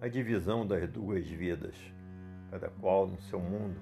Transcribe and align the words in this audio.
a 0.00 0.08
divisão 0.08 0.66
das 0.66 0.88
duas 0.88 1.26
vidas, 1.26 1.74
cada 2.50 2.70
qual 2.70 3.06
no 3.06 3.20
seu 3.20 3.38
mundo. 3.38 3.78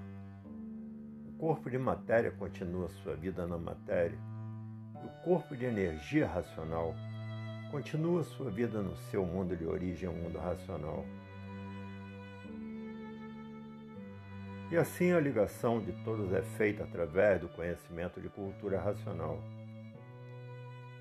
O 1.29 1.31
corpo 1.39 1.69
de 1.69 1.77
matéria 1.77 2.29
continua 2.29 2.89
sua 2.89 3.15
vida 3.15 3.47
na 3.47 3.57
matéria, 3.57 4.19
e 5.01 5.05
o 5.05 5.23
corpo 5.23 5.55
de 5.55 5.63
energia 5.63 6.27
racional 6.27 6.93
continua 7.71 8.23
sua 8.23 8.51
vida 8.51 8.81
no 8.81 8.97
seu 8.97 9.25
mundo 9.25 9.55
de 9.55 9.65
origem, 9.65 10.09
o 10.09 10.13
mundo 10.13 10.37
racional. 10.37 11.05
E 14.69 14.75
assim 14.75 15.13
a 15.13 15.19
ligação 15.21 15.79
de 15.79 15.93
todos 16.03 16.33
é 16.33 16.41
feita 16.41 16.83
através 16.83 17.39
do 17.39 17.47
conhecimento 17.47 18.19
de 18.19 18.27
cultura 18.27 18.77
racional. 18.79 19.41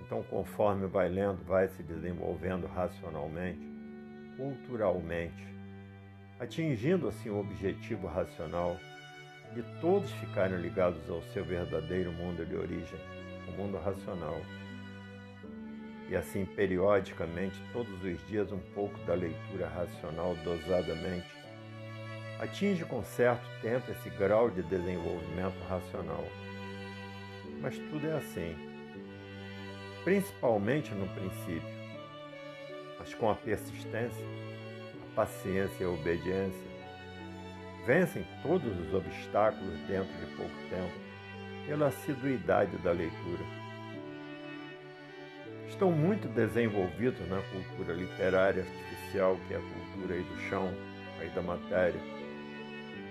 Então, 0.01 0.23
conforme 0.23 0.87
vai 0.87 1.09
lendo, 1.09 1.45
vai 1.45 1.69
se 1.69 1.83
desenvolvendo 1.83 2.67
racionalmente, 2.67 3.68
culturalmente, 4.39 5.45
atingindo 6.39 7.09
assim 7.09 7.29
o 7.29 7.41
objetivo 7.41 8.07
racional 8.07 8.79
de 9.53 9.63
todos 9.81 10.11
ficarem 10.13 10.59
ligados 10.59 11.11
ao 11.11 11.21
seu 11.35 11.45
verdadeiro 11.45 12.13
mundo 12.13 12.47
de 12.47 12.55
origem, 12.55 13.01
o 13.49 13.53
mundo 13.61 13.77
racional. 13.79 14.41
E 16.09 16.15
assim, 16.15 16.47
periodicamente, 16.47 17.61
todos 17.73 18.03
os 18.03 18.29
dias, 18.29 18.53
um 18.53 18.61
pouco 18.75 18.97
da 19.01 19.15
leitura 19.15 19.69
racional 19.69 20.37
dosadamente, 20.45 21.27
atinge 22.39 22.85
com 22.85 23.03
certo 23.03 23.47
tempo 23.61 23.91
esse 23.91 24.09
grau 24.11 24.49
de 24.49 24.63
desenvolvimento 24.63 25.59
racional. 25.69 26.25
Mas 27.61 27.77
tudo 27.77 28.07
é 28.07 28.17
assim, 28.17 28.55
principalmente 30.05 30.95
no 30.95 31.09
princípio 31.09 31.78
com 33.15 33.31
a 33.31 33.35
persistência, 33.35 34.25
a 35.03 35.15
paciência 35.15 35.83
e 35.83 35.87
a 35.87 35.91
obediência, 35.91 36.69
vencem 37.87 38.27
todos 38.43 38.71
os 38.81 38.93
obstáculos 38.93 39.79
dentro 39.87 40.13
de 40.19 40.27
pouco 40.37 40.55
tempo 40.69 40.93
pela 41.67 41.89
assiduidade 41.89 42.77
da 42.79 42.93
leitura. 42.93 43.45
Estão 45.69 45.93
muito 45.93 46.29
desenvolvidos 46.29 47.27
na 47.29 47.41
cultura 47.43 47.93
literária 47.95 48.63
artificial, 48.63 49.39
que 49.47 49.55
é 49.55 49.59
a 49.59 49.61
cultura 49.61 50.15
aí 50.15 50.23
do 50.23 50.41
chão, 50.49 50.73
aí 51.21 51.29
da 51.31 51.43
matéria, 51.43 52.01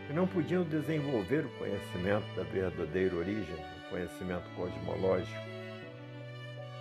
que 0.08 0.14
não 0.14 0.28
podiam 0.28 0.64
desenvolver 0.64 1.46
o 1.46 1.58
conhecimento 1.58 2.26
da 2.36 2.44
verdadeira 2.44 3.16
origem, 3.16 3.56
o 3.56 3.90
conhecimento 3.90 4.50
cosmológico. 4.56 5.42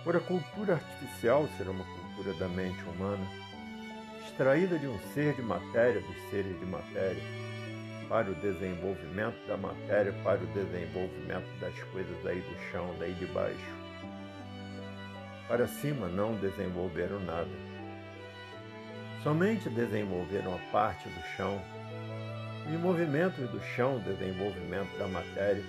Por 0.03 0.15
a 0.15 0.19
cultura 0.19 0.73
artificial 0.73 1.47
ser 1.57 1.67
uma 1.67 1.83
cultura 1.83 2.06
da 2.23 2.47
mente 2.47 2.83
humana, 2.83 3.25
extraída 4.25 4.77
de 4.77 4.87
um 4.87 4.99
ser 5.13 5.33
de 5.33 5.41
matéria 5.41 6.01
dos 6.01 6.29
seres 6.29 6.59
de 6.59 6.65
matéria, 6.65 7.21
para 8.09 8.31
o 8.31 8.35
desenvolvimento 8.35 9.35
da 9.47 9.57
matéria, 9.57 10.13
para 10.23 10.41
o 10.41 10.47
desenvolvimento 10.47 11.47
das 11.59 11.77
coisas 11.91 12.15
daí 12.23 12.39
do 12.39 12.71
chão, 12.71 12.95
daí 12.99 13.13
de 13.13 13.25
baixo. 13.27 13.75
Para 15.47 15.67
cima 15.67 16.07
não 16.07 16.35
desenvolveram 16.35 17.19
nada. 17.19 17.49
Somente 19.23 19.69
desenvolveram 19.69 20.55
a 20.55 20.71
parte 20.71 21.07
do 21.09 21.21
chão, 21.35 21.61
e 22.67 22.77
movimentos 22.77 23.49
do 23.49 23.61
chão, 23.75 23.99
desenvolvimento 23.99 24.97
da 24.97 25.07
matéria, 25.07 25.63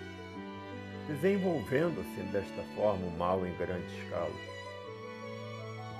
desenvolvendo-se 1.06 2.22
desta 2.32 2.62
forma 2.74 3.06
o 3.06 3.18
mal 3.18 3.46
em 3.46 3.56
grande 3.56 3.86
escala 4.02 4.57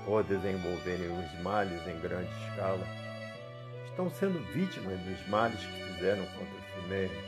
ou 0.09 0.23
desenvolverem 0.23 1.07
os 1.07 1.41
males 1.41 1.87
em 1.87 1.99
grande 1.99 2.31
escala, 2.45 2.85
estão 3.85 4.09
sendo 4.09 4.39
vítimas 4.53 4.99
dos 5.01 5.27
males 5.27 5.59
que 5.59 5.83
fizeram 5.93 6.25
contra 6.25 6.59
si 6.73 6.87
mesmos, 6.87 7.23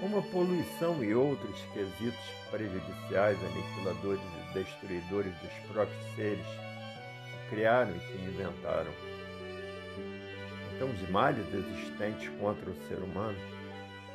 como 0.00 0.18
a 0.18 0.22
poluição 0.22 1.02
e 1.04 1.14
outros 1.14 1.60
quesitos 1.72 2.20
prejudiciais, 2.50 3.38
aniquiladores 3.44 4.22
e 4.22 4.54
destruidores 4.54 5.32
dos 5.34 5.52
próprios 5.70 6.14
seres 6.16 6.46
que 6.46 7.54
criaram 7.54 7.94
e 7.94 8.00
que 8.00 8.24
inventaram. 8.24 8.92
Então, 10.74 10.88
os 10.88 11.10
males 11.10 11.46
existentes 11.52 12.28
contra 12.40 12.70
o 12.70 12.88
ser 12.88 12.98
humano 12.98 13.38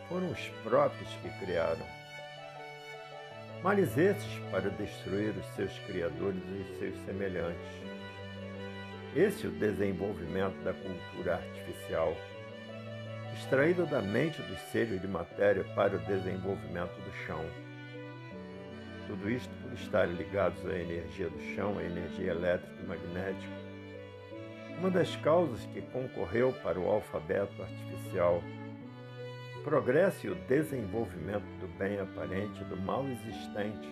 foram 0.10 0.32
os 0.32 0.48
próprios 0.64 1.10
que 1.22 1.30
criaram 1.46 1.86
males 3.66 3.98
esses 3.98 4.40
para 4.52 4.70
destruir 4.70 5.34
os 5.36 5.46
seus 5.56 5.74
criadores 5.88 6.40
e 6.40 6.78
seus 6.78 6.96
semelhantes. 7.04 7.66
Esse 9.16 9.48
é 9.48 9.50
o 9.50 9.54
desenvolvimento 9.54 10.64
da 10.64 10.72
cultura 10.72 11.38
artificial, 11.38 12.16
extraída 13.34 13.84
da 13.88 14.04
mente 14.04 14.40
dos 14.44 14.60
seres 14.72 15.02
de 15.02 15.08
matéria 15.08 15.64
para 15.74 15.96
o 15.96 16.00
desenvolvimento 16.06 16.94
do 16.94 17.12
chão. 17.26 17.44
Tudo 19.08 19.32
isto 19.32 19.50
por 19.64 19.74
estarem 19.74 20.14
ligados 20.14 20.64
à 20.68 20.78
energia 20.78 21.28
do 21.28 21.56
chão, 21.56 21.80
à 21.80 21.84
energia 21.84 22.34
elétrica 22.34 22.84
e 22.84 22.86
magnética. 22.86 23.54
Uma 24.78 24.92
das 24.92 25.16
causas 25.16 25.66
que 25.74 25.82
concorreu 25.82 26.54
para 26.62 26.80
o 26.80 26.88
alfabeto 26.88 27.64
artificial 27.64 28.44
progresso 29.66 30.28
e 30.28 30.30
o 30.30 30.36
desenvolvimento 30.48 31.44
do 31.60 31.68
bem 31.80 32.00
aparente 32.00 32.64
do 32.66 32.78
mal 32.78 33.04
existente, 33.08 33.90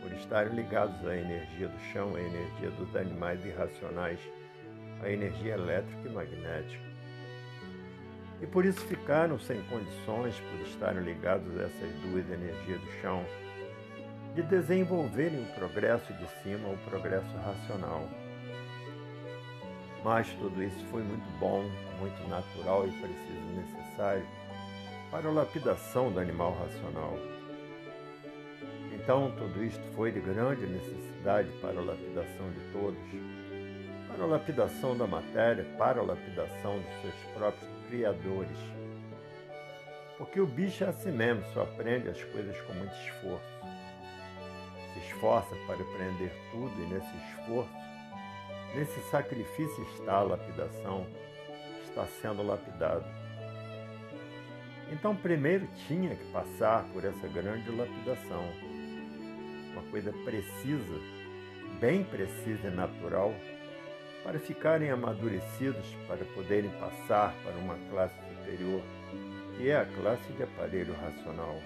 por 0.00 0.10
estarem 0.12 0.54
ligados 0.54 1.06
à 1.06 1.14
energia 1.14 1.68
do 1.68 1.78
chão, 1.92 2.16
à 2.16 2.20
energia 2.20 2.70
dos 2.70 2.96
animais 2.96 3.44
irracionais, 3.44 4.18
à 5.02 5.10
energia 5.10 5.52
elétrica 5.52 6.08
e 6.08 6.10
magnética. 6.10 6.86
E 8.40 8.46
por 8.46 8.64
isso 8.64 8.80
ficaram 8.86 9.38
sem 9.38 9.60
condições, 9.64 10.40
por 10.40 10.66
estarem 10.66 11.02
ligados 11.02 11.46
a 11.60 11.64
essas 11.64 11.92
duas 12.00 12.24
energias 12.30 12.80
do 12.80 12.92
chão, 13.02 13.22
de 14.34 14.42
desenvolverem 14.44 15.42
o 15.42 15.54
progresso 15.54 16.10
de 16.14 16.26
cima, 16.42 16.70
o 16.70 16.78
progresso 16.88 17.36
racional. 17.36 18.08
Mas 20.02 20.26
tudo 20.40 20.62
isso 20.62 20.82
foi 20.86 21.02
muito 21.02 21.38
bom, 21.38 21.62
muito 22.00 22.28
natural 22.30 22.88
e 22.88 22.92
preciso 22.92 23.46
necessário 23.54 24.26
para 25.10 25.28
a 25.28 25.32
lapidação 25.32 26.10
do 26.10 26.18
animal 26.18 26.52
racional. 26.52 27.16
Então, 28.92 29.30
tudo 29.36 29.62
isto 29.62 29.82
foi 29.94 30.10
de 30.10 30.20
grande 30.20 30.66
necessidade 30.66 31.48
para 31.60 31.78
a 31.78 31.84
lapidação 31.84 32.50
de 32.50 32.60
todos, 32.72 32.98
para 34.08 34.24
a 34.24 34.26
lapidação 34.26 34.96
da 34.96 35.06
matéria, 35.06 35.64
para 35.78 36.00
a 36.00 36.04
lapidação 36.04 36.80
dos 36.80 37.02
seus 37.02 37.34
próprios 37.34 37.70
criadores. 37.88 38.58
Porque 40.18 40.40
o 40.40 40.46
bicho 40.46 40.82
é 40.82 40.88
assim 40.88 41.12
mesmo, 41.12 41.44
só 41.52 41.62
aprende 41.62 42.08
as 42.08 42.22
coisas 42.24 42.60
com 42.62 42.72
muito 42.72 42.94
esforço. 42.94 43.56
Se 44.92 44.98
esforça 45.06 45.54
para 45.66 45.76
aprender 45.76 46.32
tudo 46.50 46.72
e 46.82 46.86
nesse 46.86 47.16
esforço, 47.16 47.70
nesse 48.74 49.00
sacrifício 49.10 49.84
está 49.94 50.14
a 50.14 50.22
lapidação, 50.22 51.06
está 51.84 52.06
sendo 52.20 52.42
lapidado. 52.42 53.25
Então, 54.90 55.16
primeiro 55.16 55.66
tinha 55.88 56.14
que 56.14 56.24
passar 56.26 56.84
por 56.92 57.04
essa 57.04 57.26
grande 57.28 57.70
lapidação. 57.70 58.44
Uma 59.72 59.82
coisa 59.90 60.12
precisa, 60.24 61.00
bem 61.80 62.04
precisa 62.04 62.68
e 62.68 62.70
natural, 62.70 63.34
para 64.22 64.38
ficarem 64.38 64.90
amadurecidos, 64.90 65.86
para 66.06 66.24
poderem 66.34 66.70
passar 66.80 67.34
para 67.44 67.52
uma 67.58 67.76
classe 67.90 68.14
superior, 68.28 68.82
que 69.56 69.68
é 69.68 69.76
a 69.76 69.86
classe 69.86 70.32
de 70.32 70.42
aparelho 70.42 70.94
racional. 70.94 71.60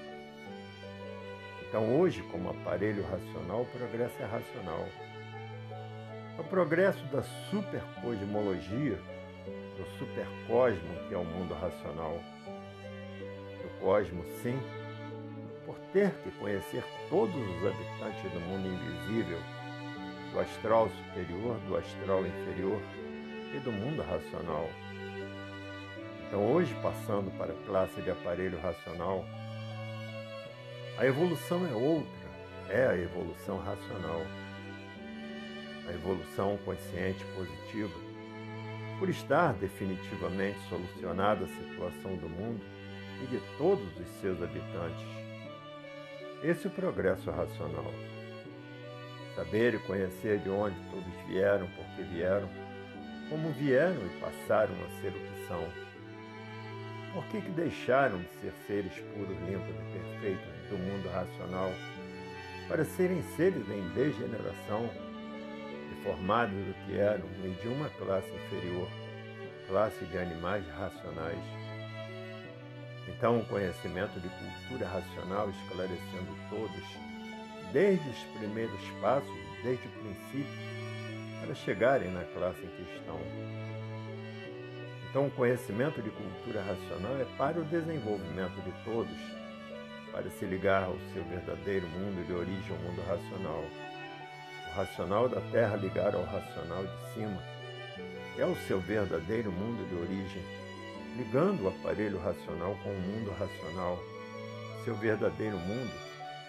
Então, 1.69 2.01
hoje, 2.01 2.23
como 2.33 2.51
aparelho 2.51 3.03
racional, 3.05 3.63
o 3.63 3.67
progresso 3.67 4.21
é 4.21 4.25
racional. 4.25 4.89
O 6.39 6.45
progresso 6.45 7.05
da 7.07 7.23
supercosmologia, 7.51 8.99
do 9.77 9.87
supercosmo, 9.99 11.09
que 11.09 11.15
é 11.15 11.19
o 11.19 11.25
mundo 11.25 11.55
racional 11.55 12.19
cosmos, 13.81 14.27
sim, 14.43 14.61
por 15.67 15.77
ter 15.93 16.11
que 16.23 16.31
conhecer 16.39 16.85
todos 17.09 17.35
os 17.35 17.67
habitantes 17.67 18.31
do 18.33 18.41
mundo 18.41 18.69
invisível, 18.69 19.39
do 20.33 20.41
astral 20.41 20.89
superior, 20.89 21.57
do 21.67 21.77
astral 21.77 22.25
inferior 22.27 22.81
e 23.55 23.59
do 23.59 23.73
mundo 23.73 24.03
racional. 24.03 24.69
Então, 26.27 26.53
hoje, 26.53 26.73
passando 26.81 27.37
para 27.37 27.53
a 27.53 27.67
classe 27.67 28.01
de 28.03 28.11
aparelho 28.11 28.61
racional, 28.61 29.25
a 30.97 31.05
evolução 31.05 31.67
é 31.67 31.73
outra, 31.73 32.31
é 32.69 32.87
a 32.87 32.97
evolução 32.97 33.59
racional. 33.59 34.21
A 35.89 35.93
evolução 35.93 36.57
consciente 36.65 37.25
positiva, 37.35 37.99
por 39.01 39.09
estar 39.09 39.55
definitivamente 39.55 40.59
solucionada 40.69 41.47
a 41.47 41.49
situação 41.49 42.15
do 42.17 42.29
mundo, 42.29 42.61
e 43.23 43.27
de 43.27 43.41
todos 43.59 43.87
os 43.99 44.09
seus 44.21 44.43
habitantes. 44.43 45.07
Esse 46.43 46.67
é 46.67 46.71
o 46.71 46.73
progresso 46.73 47.31
racional. 47.31 47.93
Saber 49.35 49.75
e 49.75 49.79
conhecer 49.81 50.39
de 50.39 50.49
onde 50.49 50.77
todos 50.91 51.29
vieram, 51.29 51.67
por 51.69 51.85
que 51.97 52.03
vieram, 52.03 52.49
como 53.29 53.53
vieram 53.53 53.95
e 53.95 54.21
passaram 54.21 54.75
a 54.75 55.01
ser 55.01 55.09
o 55.09 55.13
que 55.13 55.47
são. 55.47 55.65
Por 57.13 57.25
que, 57.27 57.41
que 57.41 57.51
deixaram 57.51 58.19
de 58.19 58.29
ser 58.41 58.53
seres 58.67 58.93
puros, 59.15 59.37
limpos 59.49 59.69
e 59.69 59.99
perfeitos 59.99 60.69
do 60.69 60.79
mundo 60.79 61.09
racional 61.09 61.71
para 62.69 62.85
serem 62.85 63.23
seres 63.37 63.69
em 63.69 63.89
degeneração, 63.95 64.89
deformados 65.91 66.55
do 66.55 66.75
que 66.87 66.99
eram 66.99 67.27
e 67.45 67.51
de 67.61 67.69
uma 67.69 67.89
classe 67.91 68.31
inferior, 68.31 68.89
classe 69.69 70.05
de 70.05 70.19
animais 70.19 70.65
racionais? 70.69 71.70
Então, 73.17 73.41
o 73.41 73.45
conhecimento 73.47 74.19
de 74.21 74.29
cultura 74.29 74.89
racional 74.89 75.51
esclarecendo 75.51 76.37
todos, 76.49 76.85
desde 77.73 78.09
os 78.09 78.19
primeiros 78.39 78.81
passos, 79.01 79.39
desde 79.63 79.87
o 79.87 79.91
princípio, 79.91 80.71
para 81.41 81.55
chegarem 81.55 82.11
na 82.13 82.25
classe 82.25 82.61
em 82.65 82.69
que 82.69 82.83
estão. 82.95 83.21
Então, 85.09 85.27
o 85.27 85.31
conhecimento 85.33 86.01
de 86.01 86.11
cultura 86.11 86.63
racional 86.63 87.21
é 87.21 87.25
para 87.37 87.59
o 87.59 87.65
desenvolvimento 87.65 88.63
de 88.63 88.73
todos, 88.85 89.19
para 90.13 90.31
se 90.31 90.45
ligar 90.45 90.85
ao 90.85 90.97
seu 91.13 91.25
verdadeiro 91.25 91.87
mundo 91.89 92.25
de 92.27 92.33
origem 92.33 92.71
ao 92.71 92.79
mundo 92.79 93.03
racional. 93.03 93.65
O 94.69 94.75
racional 94.77 95.29
da 95.29 95.41
Terra 95.51 95.77
ligar 95.77 96.15
ao 96.15 96.23
racional 96.23 96.85
de 96.85 97.15
cima, 97.15 97.43
é 98.39 98.47
o 98.47 98.57
seu 98.67 98.81
verdadeiro 98.81 99.51
mundo 99.51 99.87
de 99.89 99.95
origem, 99.97 100.60
ligando 101.17 101.65
o 101.65 101.69
aparelho 101.69 102.19
racional 102.19 102.77
com 102.83 102.91
o 102.91 103.01
mundo 103.01 103.31
racional, 103.33 103.99
seu 104.85 104.95
verdadeiro 104.95 105.59
mundo, 105.59 105.93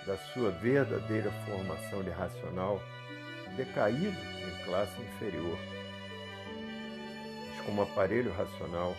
da 0.06 0.18
sua 0.34 0.52
verdadeira 0.52 1.32
formação 1.46 2.04
de 2.04 2.10
racional, 2.10 2.82
decaído 3.56 4.08
em 4.10 4.66
classe 4.66 5.02
inferior. 5.02 5.58
Mas 7.50 7.66
como 7.66 7.82
aparelho 7.82 8.32
racional, 8.34 8.96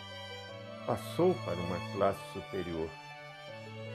passou 0.85 1.33
para 1.45 1.55
uma 1.55 1.79
classe 1.93 2.19
superior, 2.33 2.89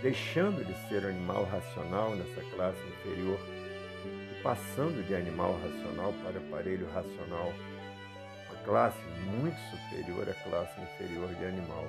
deixando 0.02 0.64
de 0.64 0.74
ser 0.88 1.04
animal 1.06 1.44
racional 1.44 2.14
nessa 2.14 2.42
classe 2.54 2.80
inferior 2.88 3.38
e 4.30 4.42
passando 4.42 5.06
de 5.06 5.14
animal 5.14 5.58
racional 5.60 6.12
para 6.22 6.38
aparelho 6.38 6.88
racional, 6.92 7.52
classe 8.64 8.98
muito 9.26 9.58
superior 9.70 10.28
à 10.28 10.34
classe 10.48 10.80
inferior 10.80 11.28
de 11.34 11.44
animal. 11.44 11.86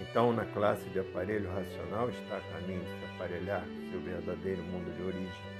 Então, 0.00 0.32
na 0.32 0.44
classe 0.46 0.88
de 0.90 0.98
aparelho 0.98 1.48
racional 1.52 2.10
está 2.10 2.36
a 2.38 2.52
caminho 2.52 2.82
de 2.82 2.98
se 2.98 3.14
aparelhar 3.14 3.64
seu 3.90 4.00
verdadeiro 4.00 4.62
mundo 4.64 4.96
de 4.96 5.02
origem 5.02 5.52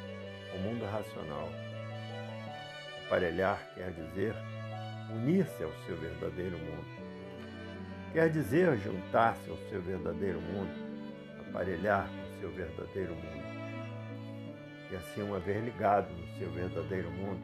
o 0.55 0.59
mundo 0.59 0.85
racional. 0.85 1.49
Aparelhar 3.07 3.59
quer 3.75 3.91
dizer 3.93 4.35
unir-se 5.11 5.63
ao 5.63 5.73
seu 5.87 5.97
verdadeiro 5.97 6.59
mundo. 6.59 7.03
Quer 8.13 8.31
dizer 8.31 8.77
juntar-se 8.79 9.51
ao 9.51 9.57
seu 9.69 9.81
verdadeiro 9.81 10.41
mundo, 10.41 10.73
aparelhar 11.49 12.09
com 12.09 12.37
o 12.37 12.41
seu 12.41 12.51
verdadeiro 12.51 13.15
mundo. 13.15 13.53
E 14.91 14.97
assim, 14.97 15.23
uma 15.23 15.39
vez 15.39 15.65
ligado 15.65 16.11
no 16.11 16.39
seu 16.39 16.51
verdadeiro 16.51 17.11
mundo, 17.11 17.43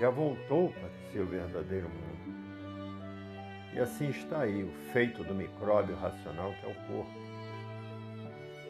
já 0.00 0.08
voltou 0.08 0.70
para 0.70 0.88
o 0.88 1.12
seu 1.12 1.26
verdadeiro 1.26 1.86
mundo. 1.86 2.40
E 3.74 3.78
assim 3.78 4.08
está 4.08 4.40
aí 4.40 4.64
o 4.64 4.72
feito 4.92 5.22
do 5.22 5.34
micróbio 5.34 5.94
racional 5.94 6.54
que 6.54 6.66
é 6.66 6.70
o 6.70 6.74
corpo. 6.86 7.20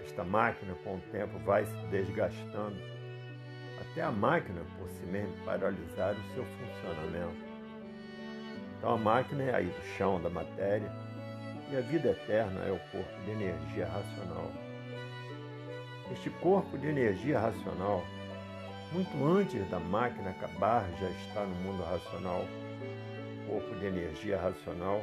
Esta 0.03 0.25
máquina, 0.25 0.75
com 0.83 0.97
o 0.97 1.01
tempo, 1.13 1.39
vai 1.39 1.65
se 1.65 1.87
desgastando 1.87 2.77
até 3.81 4.03
a 4.03 4.11
máquina 4.11 4.61
por 4.77 4.89
si 4.89 5.07
mesma 5.07 5.33
paralisar 5.45 6.15
o 6.15 6.35
seu 6.35 6.45
funcionamento. 6.45 7.45
Então 8.77 8.95
a 8.95 8.99
máquina 8.99 9.45
é 9.45 9.55
aí 9.55 9.67
do 9.67 9.83
chão 9.97 10.21
da 10.21 10.29
matéria 10.29 10.91
e 11.71 11.77
a 11.77 11.81
vida 11.81 12.11
eterna 12.11 12.61
é 12.65 12.73
o 12.73 12.79
corpo 12.91 13.23
de 13.25 13.31
energia 13.31 13.87
racional. 13.87 14.51
Este 16.11 16.29
corpo 16.29 16.77
de 16.77 16.89
energia 16.89 17.39
racional, 17.39 18.05
muito 18.93 19.25
antes 19.25 19.69
da 19.69 19.79
máquina 19.79 20.31
acabar, 20.31 20.89
já 21.01 21.09
está 21.11 21.45
no 21.45 21.55
mundo 21.57 21.83
racional. 21.83 22.45
Corpo 23.49 23.75
de 23.77 23.87
energia 23.87 24.41
racional, 24.41 25.03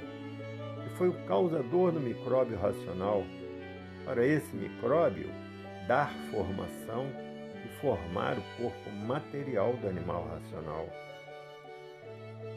que 0.84 0.98
foi 0.98 1.10
o 1.10 1.26
causador 1.26 1.92
do 1.92 2.00
micróbio 2.00 2.58
racional. 2.58 3.24
Para 4.06 4.26
esse 4.26 4.56
micróbio 4.56 5.30
dar 5.88 6.14
formação 6.32 7.08
formar 7.82 8.38
o 8.38 8.62
corpo 8.62 8.90
material 9.06 9.74
do 9.74 9.88
animal 9.88 10.28
racional. 10.28 10.88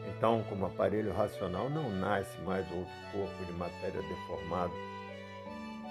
Então, 0.09 0.43
como 0.49 0.65
aparelho 0.65 1.13
racional, 1.13 1.69
não 1.69 1.89
nasce 1.89 2.39
mais 2.41 2.65
outro 2.71 2.93
corpo 3.11 3.45
de 3.45 3.53
matéria 3.53 4.01
deformado, 4.01 4.73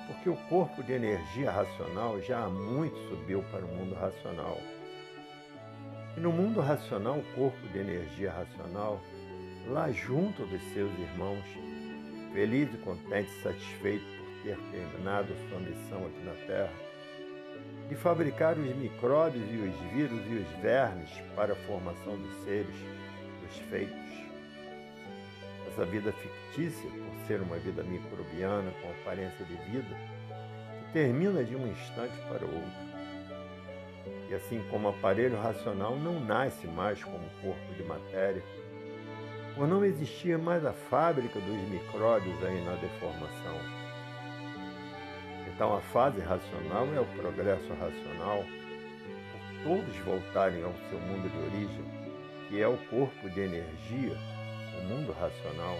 porque 0.07 0.29
o 0.29 0.37
corpo 0.49 0.83
de 0.83 0.93
energia 0.93 1.51
racional 1.51 2.21
já 2.21 2.45
há 2.45 2.49
muito 2.49 2.97
subiu 3.09 3.43
para 3.51 3.65
o 3.65 3.69
mundo 3.69 3.95
racional. 3.95 4.59
E 6.17 6.21
no 6.21 6.33
mundo 6.33 6.61
racional, 6.61 7.19
o 7.19 7.35
corpo 7.35 7.69
de 7.69 7.79
energia 7.79 8.33
racional, 8.33 9.01
lá 9.69 9.91
junto 9.93 10.45
dos 10.45 10.62
seus 10.73 10.91
irmãos, 10.99 11.45
feliz 12.33 12.73
e 12.75 12.79
contente 12.79 13.31
satisfeito 13.43 14.05
por 14.05 14.43
ter 14.43 14.57
terminado 14.71 15.29
sua 15.49 15.61
missão 15.61 16.07
aqui 16.07 16.21
na 16.25 16.35
Terra, 16.47 16.73
de 17.89 17.95
fabricar 17.95 18.57
os 18.59 18.77
micróbios 18.77 19.45
e 19.51 19.57
os 19.57 19.93
vírus 19.93 20.21
e 20.31 20.35
os 20.35 20.62
vermes 20.62 21.11
para 21.35 21.53
a 21.53 21.57
formação 21.67 22.17
dos 22.17 22.45
seres, 22.45 22.75
dos 23.43 23.56
feitos. 23.69 24.11
Essa 25.69 25.85
vida 25.85 26.13
fictícia, 26.13 26.91
por 26.91 27.27
ser 27.27 27.41
uma 27.41 27.56
vida 27.56 27.83
microbiana 27.83 28.73
com 28.83 28.91
aparência 28.91 29.45
de 29.45 29.55
vida, 29.71 29.97
que 30.87 30.93
termina 30.93 31.45
de 31.45 31.55
um 31.55 31.67
instante 31.67 32.17
para 32.29 32.45
o 32.45 32.55
outro. 32.55 32.90
E 34.31 34.35
assim 34.35 34.65
como 34.71 34.88
o 34.88 34.91
aparelho 34.91 35.38
racional 35.38 35.97
não 35.97 36.19
nasce 36.19 36.67
mais 36.67 37.05
como 37.05 37.29
corpo 37.43 37.75
de 37.77 37.82
matéria, 37.82 38.43
por 39.55 39.69
não 39.69 39.85
existir 39.85 40.38
mais 40.38 40.65
a 40.65 40.73
fábrica 40.73 41.38
dos 41.38 41.69
micróbios 41.69 42.43
aí 42.43 42.65
na 42.65 42.77
deformação 42.77 43.81
então, 45.61 45.77
a 45.77 45.81
fase 45.82 46.23
racional 46.23 46.87
é 46.94 47.00
o 47.00 47.05
progresso 47.05 47.69
racional, 47.75 48.43
por 48.43 49.62
todos 49.62 49.94
voltarem 49.99 50.65
ao 50.65 50.73
seu 50.88 50.99
mundo 50.99 51.29
de 51.29 51.38
origem, 51.38 51.85
que 52.49 52.62
é 52.62 52.67
o 52.67 52.79
corpo 52.88 53.29
de 53.29 53.41
energia, 53.41 54.17
o 54.79 54.84
mundo 54.84 55.13
racional. 55.13 55.77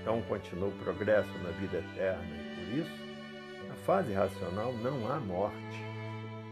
Então, 0.00 0.22
continua 0.22 0.70
o 0.70 0.78
progresso 0.82 1.28
na 1.42 1.50
vida 1.50 1.76
eterna 1.76 2.24
e, 2.24 2.54
por 2.54 2.78
isso, 2.78 3.68
na 3.68 3.74
fase 3.84 4.14
racional 4.14 4.72
não 4.72 5.12
há 5.12 5.20
morte. 5.20 5.85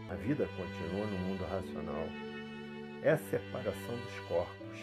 A 0.09 0.15
vida 0.15 0.47
continua 0.55 1.05
no 1.05 1.17
mundo 1.19 1.43
racional. 1.45 2.07
É 3.03 3.11
a 3.11 3.17
separação 3.17 3.95
dos 3.95 4.19
corpos. 4.27 4.79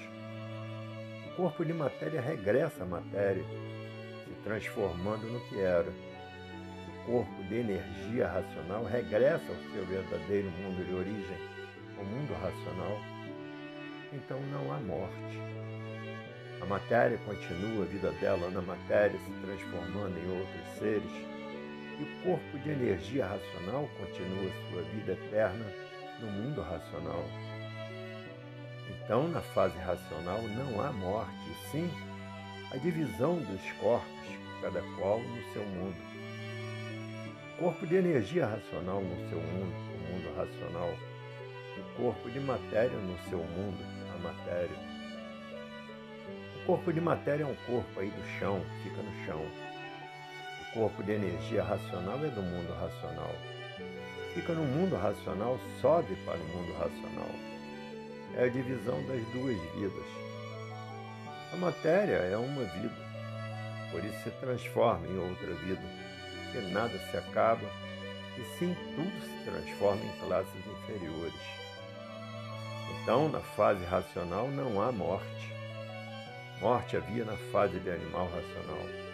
O 1.26 1.36
corpo 1.36 1.64
de 1.64 1.72
matéria 1.72 2.20
regressa 2.20 2.82
à 2.82 2.86
matéria, 2.86 3.44
se 4.24 4.30
transformando 4.42 5.26
no 5.26 5.40
que 5.48 5.60
era 5.60 5.90
corpo 7.06 7.42
de 7.44 7.56
energia 7.56 8.28
racional 8.28 8.84
regressa 8.84 9.44
ao 9.48 9.72
seu 9.72 9.84
verdadeiro 9.86 10.50
mundo 10.50 10.86
de 10.86 10.94
origem, 10.94 11.36
o 11.98 12.04
mundo 12.04 12.32
racional, 12.34 13.00
então 14.12 14.40
não 14.52 14.72
há 14.72 14.78
morte. 14.78 15.38
A 16.60 16.66
matéria 16.66 17.18
continua 17.18 17.84
a 17.84 17.88
vida 17.88 18.12
dela 18.12 18.50
na 18.50 18.62
matéria, 18.62 19.18
se 19.18 19.30
transformando 19.44 20.16
em 20.16 20.38
outros 20.38 20.78
seres, 20.78 21.10
e 21.98 22.02
o 22.02 22.22
corpo 22.22 22.58
de 22.58 22.70
energia 22.70 23.26
racional 23.26 23.88
continua 23.98 24.50
sua 24.70 24.82
vida 24.82 25.12
eterna 25.12 25.66
no 26.20 26.26
mundo 26.30 26.60
racional. 26.60 27.24
Então, 28.88 29.28
na 29.28 29.40
fase 29.40 29.78
racional, 29.78 30.42
não 30.42 30.80
há 30.80 30.92
morte, 30.92 31.54
sim 31.70 31.90
a 32.70 32.76
divisão 32.76 33.36
dos 33.38 33.72
corpos, 33.72 34.28
cada 34.60 34.80
qual 34.96 35.20
no 35.20 35.52
seu 35.52 35.64
mundo 35.64 36.12
corpo 37.62 37.86
de 37.86 37.94
energia 37.94 38.44
racional 38.44 39.00
no 39.00 39.28
seu 39.28 39.38
mundo, 39.38 39.72
o 39.94 40.12
mundo 40.12 40.36
racional, 40.36 40.92
o 41.78 41.96
corpo 41.96 42.28
de 42.28 42.40
matéria 42.40 42.98
no 42.98 43.16
seu 43.30 43.38
mundo, 43.38 43.78
a 44.12 44.18
matéria. 44.18 44.76
O 46.56 46.66
corpo 46.66 46.92
de 46.92 47.00
matéria 47.00 47.44
é 47.44 47.46
um 47.46 47.54
corpo 47.54 48.00
aí 48.00 48.10
do 48.10 48.38
chão, 48.40 48.60
fica 48.82 49.00
no 49.00 49.24
chão. 49.24 49.71
Corpo 50.74 51.02
de 51.02 51.12
energia 51.12 51.62
racional 51.62 52.18
é 52.24 52.28
do 52.28 52.42
mundo 52.42 52.72
racional. 52.74 53.34
Fica 54.34 54.54
no 54.54 54.64
mundo 54.64 54.96
racional, 54.96 55.58
sobe 55.80 56.16
para 56.24 56.38
o 56.38 56.44
mundo 56.44 56.72
racional. 56.74 57.30
É 58.36 58.44
a 58.44 58.48
divisão 58.48 59.02
das 59.06 59.22
duas 59.32 59.60
vidas. 59.74 60.06
A 61.52 61.56
matéria 61.56 62.16
é 62.16 62.36
uma 62.36 62.64
vida, 62.64 62.96
por 63.90 64.02
isso 64.02 64.22
se 64.24 64.30
transforma 64.30 65.06
em 65.06 65.18
outra 65.18 65.52
vida 65.54 66.02
porque 66.52 66.68
nada 66.68 66.98
se 66.98 67.16
acaba, 67.16 67.66
e 68.36 68.44
sim 68.58 68.76
tudo 68.94 69.22
se 69.22 69.50
transforma 69.50 70.02
em 70.02 70.26
classes 70.26 70.66
inferiores. 70.66 71.32
Então, 73.02 73.30
na 73.30 73.40
fase 73.40 73.82
racional, 73.84 74.48
não 74.48 74.80
há 74.80 74.92
morte. 74.92 75.52
Morte 76.60 76.96
havia 76.96 77.24
na 77.24 77.36
fase 77.50 77.78
de 77.80 77.90
animal 77.90 78.26
racional. 78.26 79.11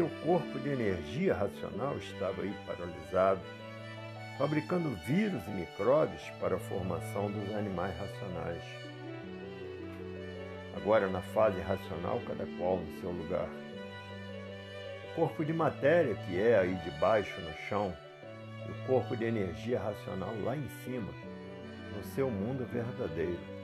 O 0.00 0.08
corpo 0.24 0.60
de 0.60 0.68
energia 0.68 1.34
racional 1.34 1.98
estava 1.98 2.42
aí 2.42 2.54
paralisado, 2.64 3.40
fabricando 4.38 4.90
vírus 5.04 5.44
e 5.48 5.50
micróbios 5.50 6.22
para 6.38 6.54
a 6.54 6.60
formação 6.60 7.28
dos 7.28 7.52
animais 7.52 7.92
racionais. 7.98 8.62
Agora, 10.76 11.08
na 11.08 11.20
fase 11.20 11.60
racional, 11.60 12.20
cada 12.28 12.46
qual 12.56 12.76
no 12.76 13.00
seu 13.00 13.10
lugar. 13.10 13.48
O 15.10 15.14
corpo 15.16 15.44
de 15.44 15.52
matéria, 15.52 16.14
que 16.14 16.40
é 16.40 16.60
aí 16.60 16.76
de 16.76 16.92
baixo 16.92 17.40
no 17.40 17.52
chão, 17.68 17.92
e 18.68 18.70
o 18.70 18.86
corpo 18.86 19.16
de 19.16 19.24
energia 19.24 19.80
racional 19.80 20.32
lá 20.44 20.56
em 20.56 20.68
cima, 20.84 21.12
no 21.96 22.04
seu 22.14 22.30
mundo 22.30 22.64
verdadeiro. 22.72 23.57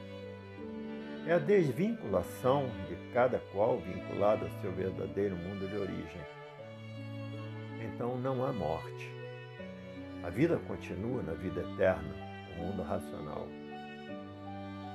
É 1.26 1.32
a 1.32 1.38
desvinculação 1.38 2.68
de 2.86 2.96
cada 3.14 3.38
qual 3.50 3.78
vinculado 3.78 4.44
ao 4.44 4.50
seu 4.60 4.70
verdadeiro 4.72 5.34
mundo 5.34 5.66
de 5.66 5.76
origem. 5.78 6.20
Então 7.82 8.18
não 8.18 8.44
há 8.44 8.52
morte. 8.52 9.10
A 10.22 10.28
vida 10.28 10.58
continua 10.66 11.22
na 11.22 11.32
vida 11.32 11.62
eterna, 11.62 12.14
no 12.50 12.64
mundo 12.64 12.82
racional. 12.82 13.48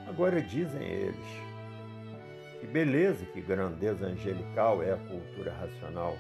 Agora 0.08 0.40
dizem 0.40 0.84
eles, 0.84 1.28
que 2.60 2.68
beleza, 2.68 3.26
que 3.26 3.42
grandeza 3.42 4.06
angelical 4.06 4.84
é 4.84 4.94
a 4.94 4.98
cultura 4.98 5.52
racional, 5.52 6.16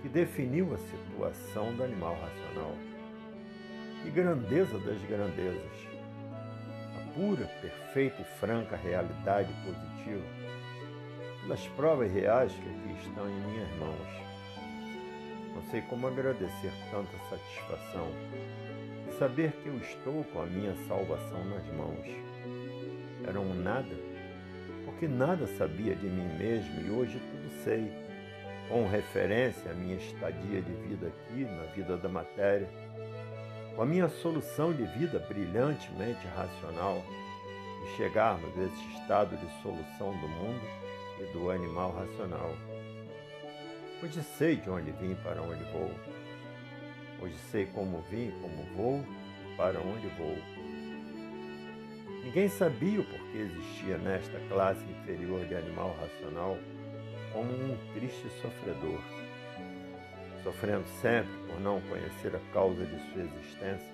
que 0.00 0.08
definiu 0.08 0.74
a 0.74 0.78
situação 0.78 1.72
do 1.76 1.84
animal 1.84 2.14
racional. 2.14 2.74
Que 4.02 4.10
grandeza 4.10 4.76
das 4.80 5.00
grandezas, 5.02 5.91
pura, 7.14 7.46
perfeita 7.60 8.22
e 8.22 8.24
franca 8.38 8.76
realidade 8.76 9.52
positiva, 9.64 10.24
pelas 11.42 11.66
provas 11.68 12.10
reais 12.12 12.52
que 12.52 12.68
aqui 12.68 13.06
estão 13.06 13.28
em 13.28 13.40
minhas 13.46 13.70
mãos. 13.76 14.22
Não 15.54 15.62
sei 15.70 15.82
como 15.82 16.06
agradecer 16.06 16.72
tanta 16.90 17.16
satisfação 17.28 18.08
e 19.08 19.12
saber 19.18 19.52
que 19.62 19.68
eu 19.68 19.76
estou 19.78 20.24
com 20.24 20.42
a 20.42 20.46
minha 20.46 20.74
salvação 20.88 21.44
nas 21.44 21.66
mãos. 21.74 22.06
Era 23.26 23.38
um 23.38 23.54
nada, 23.54 23.94
porque 24.84 25.06
nada 25.06 25.46
sabia 25.58 25.94
de 25.94 26.06
mim 26.06 26.36
mesmo 26.38 26.80
e 26.80 26.90
hoje 26.90 27.20
tudo 27.30 27.62
sei, 27.62 27.92
com 28.68 28.88
referência 28.88 29.70
à 29.70 29.74
minha 29.74 29.96
estadia 29.96 30.62
de 30.62 30.72
vida 30.88 31.08
aqui, 31.08 31.44
na 31.44 31.64
vida 31.74 31.96
da 31.96 32.08
matéria 32.08 32.68
com 33.74 33.82
a 33.82 33.86
minha 33.86 34.08
solução 34.08 34.72
de 34.72 34.84
vida 34.84 35.18
brilhantemente 35.18 36.26
racional 36.36 37.02
e 37.84 37.96
chegarmos 37.96 38.56
a 38.58 38.64
esse 38.64 39.00
estado 39.00 39.36
de 39.36 39.62
solução 39.62 40.12
do 40.20 40.28
mundo 40.28 40.62
e 41.20 41.32
do 41.32 41.50
animal 41.50 41.92
racional. 41.92 42.54
Hoje 44.02 44.22
sei 44.22 44.56
de 44.56 44.68
onde 44.68 44.90
vim 44.92 45.14
para 45.16 45.40
onde 45.40 45.64
vou. 45.72 45.90
Hoje 47.20 47.36
sei 47.50 47.66
como 47.66 48.02
vim, 48.10 48.30
como 48.42 48.64
vou 48.76 49.04
para 49.56 49.78
onde 49.80 50.06
vou. 50.18 50.36
Ninguém 52.24 52.48
sabia 52.48 53.00
o 53.00 53.04
porquê 53.04 53.38
existia 53.38 53.98
nesta 53.98 54.38
classe 54.48 54.84
inferior 54.84 55.44
de 55.46 55.54
animal 55.54 55.96
racional 56.00 56.58
como 57.32 57.50
um 57.50 57.76
triste 57.94 58.28
sofredor 58.40 59.00
sofrendo 60.42 60.86
sempre 61.00 61.32
por 61.46 61.60
não 61.60 61.80
conhecer 61.82 62.34
a 62.34 62.52
causa 62.52 62.84
de 62.84 62.98
sua 63.12 63.22
existência. 63.22 63.92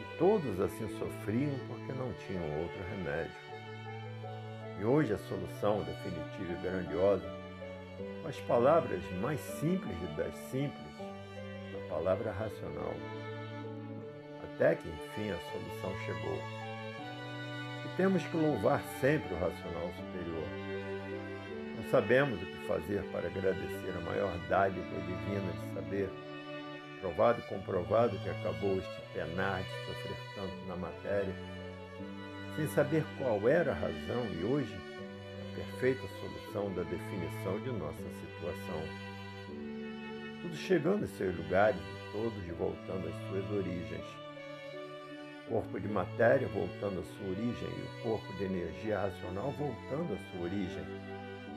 E 0.00 0.18
todos 0.18 0.60
assim 0.60 0.88
sofriam 0.98 1.54
porque 1.68 1.92
não 1.92 2.12
tinham 2.26 2.60
outro 2.60 2.78
remédio. 2.90 3.44
E 4.80 4.84
hoje 4.84 5.12
a 5.12 5.18
solução 5.18 5.82
definitiva 5.82 6.52
e 6.52 6.62
grandiosa, 6.62 7.30
com 8.22 8.28
as 8.28 8.40
palavras 8.40 9.02
mais 9.20 9.40
simples 9.40 9.96
das 10.16 10.34
simples, 10.50 10.94
a 11.00 11.88
palavra 11.88 12.32
racional. 12.32 12.94
Até 14.42 14.74
que 14.74 14.88
enfim 14.88 15.30
a 15.30 15.38
solução 15.52 15.92
chegou. 16.04 16.38
E 17.84 17.96
temos 17.96 18.24
que 18.24 18.36
louvar 18.36 18.82
sempre 19.00 19.32
o 19.34 19.38
racional 19.38 19.90
superior 19.96 20.73
não 21.84 21.90
sabemos 21.90 22.42
o 22.42 22.46
que 22.46 22.66
fazer 22.66 23.02
para 23.12 23.26
agradecer 23.26 23.92
a 23.96 24.00
maior 24.00 24.34
dádiva 24.48 24.86
divina 25.00 25.52
de 25.52 25.74
saber, 25.74 26.08
provado 27.00 27.40
e 27.40 27.42
comprovado 27.42 28.18
que 28.18 28.30
acabou 28.30 28.78
este 28.78 29.02
penar 29.12 29.62
de 29.62 29.86
sofrer 29.86 30.16
tanto 30.34 30.66
na 30.66 30.76
matéria, 30.76 31.34
sem 32.56 32.66
saber 32.68 33.04
qual 33.18 33.46
era 33.48 33.72
a 33.72 33.74
razão 33.74 34.26
e 34.32 34.44
hoje 34.44 34.74
a 34.74 35.56
perfeita 35.56 36.02
solução 36.20 36.72
da 36.74 36.82
definição 36.84 37.60
de 37.60 37.70
nossa 37.72 38.02
situação. 38.20 38.82
Tudo 40.42 40.56
chegando 40.56 41.04
em 41.04 41.08
seus 41.08 41.36
lugares 41.36 41.80
e 41.80 42.12
todos 42.12 42.58
voltando 42.58 43.08
às 43.08 43.28
suas 43.28 43.50
origens. 43.50 44.04
Corpo 45.48 45.78
de 45.78 45.88
matéria 45.88 46.48
voltando 46.48 47.00
à 47.00 47.04
sua 47.04 47.28
origem 47.28 47.68
e 47.68 47.82
o 47.82 48.02
corpo 48.02 48.32
de 48.38 48.44
energia 48.44 49.00
racional 49.00 49.50
voltando 49.52 50.14
à 50.14 50.30
sua 50.30 50.44
origem 50.44 50.84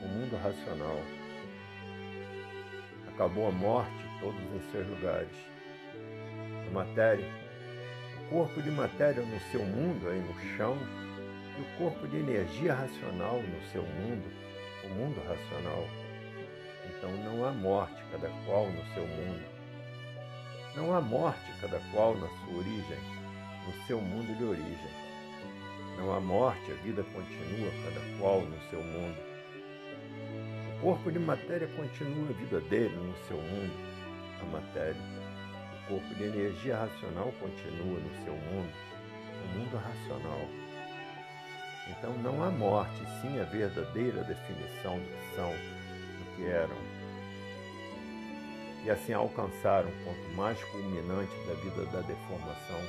o 0.02 0.08
mundo 0.08 0.36
racional. 0.36 1.00
Acabou 3.08 3.48
a 3.48 3.50
morte, 3.50 4.08
todos 4.20 4.40
em 4.40 4.60
seus 4.70 4.86
lugares. 4.86 5.28
A 6.68 6.70
matéria, 6.70 7.26
o 8.20 8.30
corpo 8.30 8.62
de 8.62 8.70
matéria 8.70 9.22
no 9.22 9.40
seu 9.50 9.64
mundo, 9.64 10.08
aí 10.08 10.20
no 10.20 10.56
chão, 10.56 10.76
e 11.58 11.62
o 11.62 11.78
corpo 11.78 12.06
de 12.06 12.18
energia 12.18 12.74
racional 12.74 13.42
no 13.42 13.62
seu 13.72 13.82
mundo, 13.82 14.30
o 14.84 14.88
mundo 14.88 15.20
racional. 15.26 15.84
Então 16.86 17.10
não 17.24 17.44
há 17.44 17.52
morte, 17.52 18.02
cada 18.12 18.28
qual 18.46 18.66
no 18.66 18.84
seu 18.94 19.06
mundo. 19.06 19.58
Não 20.76 20.94
há 20.94 21.00
morte, 21.00 21.52
cada 21.60 21.80
qual 21.92 22.14
na 22.14 22.28
sua 22.28 22.58
origem, 22.58 22.98
no 23.66 23.86
seu 23.86 24.00
mundo 24.00 24.36
de 24.36 24.44
origem. 24.44 25.08
Não 25.96 26.14
há 26.14 26.20
morte, 26.20 26.70
a 26.70 26.74
vida 26.84 27.02
continua, 27.02 27.70
cada 27.84 28.18
qual 28.18 28.42
no 28.42 28.60
seu 28.70 28.80
mundo. 28.80 29.27
Corpo 30.80 31.10
de 31.10 31.18
matéria 31.18 31.66
continua 31.76 32.30
a 32.30 32.32
vida 32.34 32.60
dele 32.60 32.94
no 32.94 33.12
seu 33.26 33.36
mundo, 33.36 33.74
a 34.40 34.44
matéria. 34.44 35.02
O 35.72 35.88
corpo 35.88 36.14
de 36.14 36.22
energia 36.22 36.76
racional 36.76 37.32
continua 37.40 37.98
no 37.98 38.24
seu 38.24 38.32
mundo, 38.32 38.72
o 39.42 39.58
mundo 39.58 39.76
racional. 39.76 40.40
Então 41.88 42.12
não 42.18 42.44
há 42.44 42.50
morte, 42.52 42.96
sim 43.20 43.40
a 43.40 43.44
verdadeira 43.44 44.22
definição 44.22 45.00
do 45.00 45.04
que 45.04 45.34
são, 45.34 45.50
do 45.50 46.36
que 46.36 46.44
eram. 46.44 46.76
E 48.84 48.90
assim 48.90 49.12
alcançaram 49.12 49.88
o 49.88 50.04
ponto 50.04 50.36
mais 50.36 50.62
culminante 50.62 51.34
da 51.48 51.54
vida 51.54 51.86
da 51.86 52.00
deformação. 52.02 52.80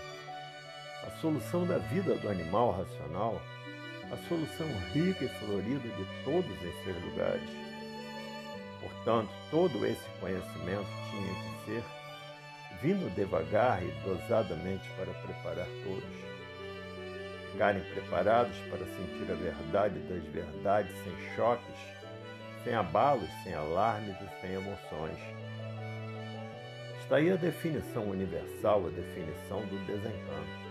A 1.08 1.10
solução 1.20 1.66
da 1.66 1.80
vida 1.80 2.14
do 2.18 2.30
animal 2.30 2.72
racional, 2.72 3.42
a 4.12 4.18
solução 4.28 4.68
rica 4.94 5.26
e 5.26 5.30
florida 5.40 5.90
de 5.90 6.24
todos 6.24 6.52
esses 6.62 7.04
lugares 7.04 7.69
Portanto, 8.82 9.30
todo 9.52 9.86
esse 9.86 10.06
conhecimento 10.20 10.88
tinha 11.12 11.34
que 11.34 11.66
ser 11.66 11.84
vindo 12.82 13.14
devagar 13.14 13.84
e 13.84 13.92
dosadamente 14.04 14.90
para 14.92 15.14
preparar 15.14 15.68
todos. 15.84 16.30
Ficarem 17.52 17.82
preparados 17.94 18.56
para 18.70 18.86
sentir 18.86 19.32
a 19.32 19.36
verdade 19.36 20.00
das 20.00 20.24
verdades 20.26 20.96
sem 21.04 21.36
choques, 21.36 21.76
sem 22.64 22.74
abalos, 22.74 23.30
sem 23.44 23.54
alarmes 23.54 24.16
e 24.22 24.42
sem 24.42 24.54
emoções. 24.54 25.18
Está 27.02 27.18
aí 27.18 27.32
a 27.32 27.36
definição 27.36 28.04
universal, 28.04 28.86
a 28.86 28.90
definição 28.90 29.62
do 29.62 29.86
desencanto. 29.86 30.70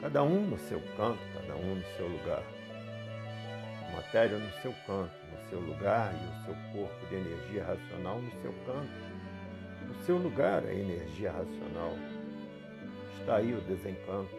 Cada 0.00 0.22
um 0.22 0.46
no 0.46 0.58
seu 0.58 0.80
canto, 0.96 1.20
cada 1.34 1.54
um 1.56 1.76
no 1.76 1.84
seu 1.96 2.08
lugar. 2.08 2.42
Matéria 3.94 4.38
no 4.38 4.50
seu 4.62 4.72
canto, 4.86 5.18
seu 5.48 5.60
lugar 5.60 6.12
e 6.12 6.16
o 6.16 6.44
seu 6.44 6.54
corpo 6.72 7.06
de 7.06 7.14
energia 7.14 7.64
racional 7.64 8.20
no 8.20 8.30
seu 8.42 8.52
canto. 8.66 8.90
No 9.86 9.94
seu 10.04 10.18
lugar, 10.18 10.64
a 10.64 10.72
energia 10.72 11.32
racional. 11.32 11.94
Está 13.18 13.36
aí 13.36 13.54
o 13.54 13.60
desencanto, 13.62 14.30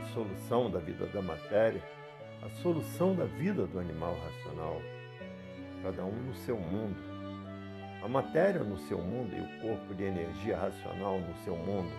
a 0.00 0.04
solução 0.12 0.70
da 0.70 0.78
vida 0.78 1.06
da 1.06 1.22
matéria, 1.22 1.82
a 2.42 2.50
solução 2.62 3.14
da 3.14 3.24
vida 3.24 3.66
do 3.66 3.78
animal 3.78 4.16
racional. 4.20 4.80
Cada 5.82 6.04
um 6.04 6.22
no 6.22 6.34
seu 6.34 6.58
mundo. 6.58 6.96
A 8.02 8.08
matéria 8.08 8.62
no 8.62 8.78
seu 8.78 8.98
mundo 8.98 9.34
e 9.34 9.40
o 9.40 9.60
corpo 9.60 9.94
de 9.94 10.04
energia 10.04 10.56
racional 10.56 11.18
no 11.18 11.34
seu 11.44 11.56
mundo, 11.56 11.90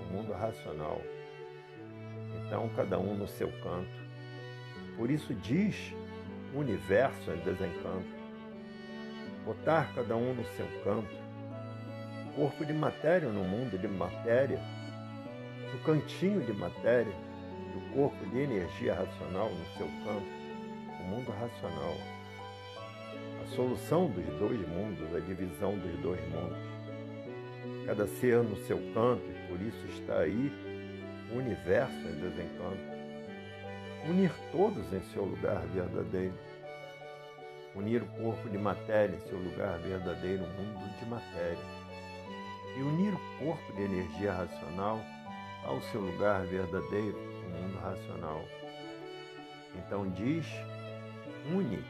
o 0.00 0.12
mundo 0.12 0.32
racional. 0.32 1.00
Então, 2.46 2.68
cada 2.74 2.98
um 2.98 3.14
no 3.14 3.28
seu 3.28 3.48
canto. 3.62 4.02
Por 4.96 5.10
isso 5.10 5.34
diz 5.34 5.94
universo 6.54 7.30
em 7.30 7.38
desencanto. 7.38 8.22
Botar 9.44 9.92
cada 9.94 10.16
um 10.16 10.34
no 10.34 10.44
seu 10.56 10.66
canto. 10.84 11.22
Corpo 12.36 12.64
de 12.64 12.72
matéria 12.72 13.28
no 13.28 13.44
mundo 13.44 13.78
de 13.78 13.88
matéria, 13.88 14.58
no 15.72 15.78
cantinho 15.80 16.40
de 16.40 16.52
matéria, 16.52 17.12
do 17.72 17.94
corpo 17.94 18.24
de 18.26 18.38
energia 18.38 18.94
racional 18.94 19.50
no 19.50 19.66
seu 19.76 19.86
campo, 20.04 20.26
o 21.00 21.04
mundo 21.04 21.30
racional. 21.30 21.96
A 23.42 23.46
solução 23.54 24.06
dos 24.06 24.24
dois 24.38 24.68
mundos, 24.68 25.14
a 25.14 25.20
divisão 25.20 25.76
dos 25.78 25.98
dois 26.00 26.20
mundos. 26.30 26.56
Cada 27.86 28.06
ser 28.06 28.42
no 28.42 28.56
seu 28.64 28.78
canto, 28.94 29.24
e 29.28 29.48
por 29.48 29.60
isso 29.60 29.84
está 29.98 30.20
aí 30.20 30.52
o 31.32 31.38
universo 31.38 31.98
em 32.08 32.20
desencanto. 32.20 33.01
Unir 34.08 34.32
todos 34.50 34.92
em 34.92 35.00
seu 35.12 35.24
lugar 35.24 35.60
verdadeiro. 35.68 36.34
Unir 37.74 38.02
o 38.02 38.06
corpo 38.06 38.48
de 38.48 38.58
matéria 38.58 39.14
em 39.14 39.28
seu 39.28 39.38
lugar 39.38 39.78
verdadeiro, 39.78 40.42
mundo 40.42 40.98
de 40.98 41.06
matéria. 41.06 41.64
E 42.76 42.82
unir 42.82 43.14
o 43.14 43.44
corpo 43.44 43.72
de 43.74 43.82
energia 43.82 44.32
racional 44.32 45.00
ao 45.64 45.80
seu 45.82 46.00
lugar 46.00 46.44
verdadeiro, 46.46 47.16
o 47.16 47.50
mundo 47.50 47.78
racional. 47.78 48.44
Então 49.76 50.10
diz, 50.10 50.46
une, 51.50 51.84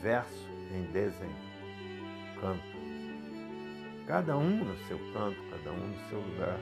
verso 0.00 0.48
em 0.70 0.84
desencanto. 0.92 1.30
Cada 4.06 4.36
um 4.36 4.64
no 4.64 4.76
seu 4.86 4.98
canto, 5.12 5.40
cada 5.50 5.72
um 5.72 5.88
no 5.88 6.08
seu 6.08 6.20
lugar. 6.20 6.58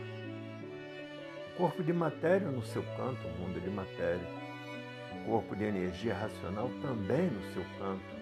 O 1.58 1.62
corpo 1.62 1.82
de 1.82 1.92
matéria 1.92 2.48
no 2.48 2.62
seu 2.62 2.84
canto, 2.96 3.26
o 3.26 3.30
mundo 3.40 3.60
de 3.60 3.68
matéria. 3.68 4.28
O 5.12 5.24
corpo 5.26 5.56
de 5.56 5.64
energia 5.64 6.14
racional 6.14 6.70
também 6.80 7.26
no 7.26 7.52
seu 7.52 7.64
canto, 7.78 8.14